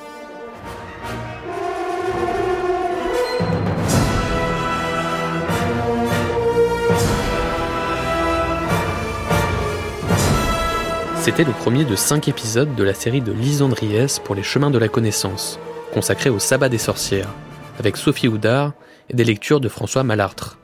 C'était 11.21 11.45
le 11.45 11.53
premier 11.53 11.85
de 11.85 11.95
cinq 11.95 12.27
épisodes 12.27 12.75
de 12.75 12.83
la 12.83 12.95
série 12.95 13.21
de 13.21 13.31
Lisandries 13.31 14.19
pour 14.25 14.35
les 14.35 14.43
chemins 14.43 14.73
de 14.73 14.79
la 14.79 14.89
connaissance, 14.89 15.61
consacré 15.95 16.31
au 16.31 16.41
sabbat 16.41 16.69
des 16.69 16.79
sorcières, 16.79 17.33
avec 17.79 17.97
Sophie 17.97 18.29
Houdard 18.29 18.73
et 19.09 19.15
des 19.15 19.25
lectures 19.25 19.61
de 19.61 19.69
François 19.69 20.03
Malartre. 20.03 20.59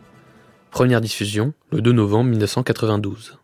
Première 0.71 1.01
diffusion 1.01 1.53
le 1.71 1.81
2 1.81 1.93
novembre 1.93 2.31
1992. 2.31 3.39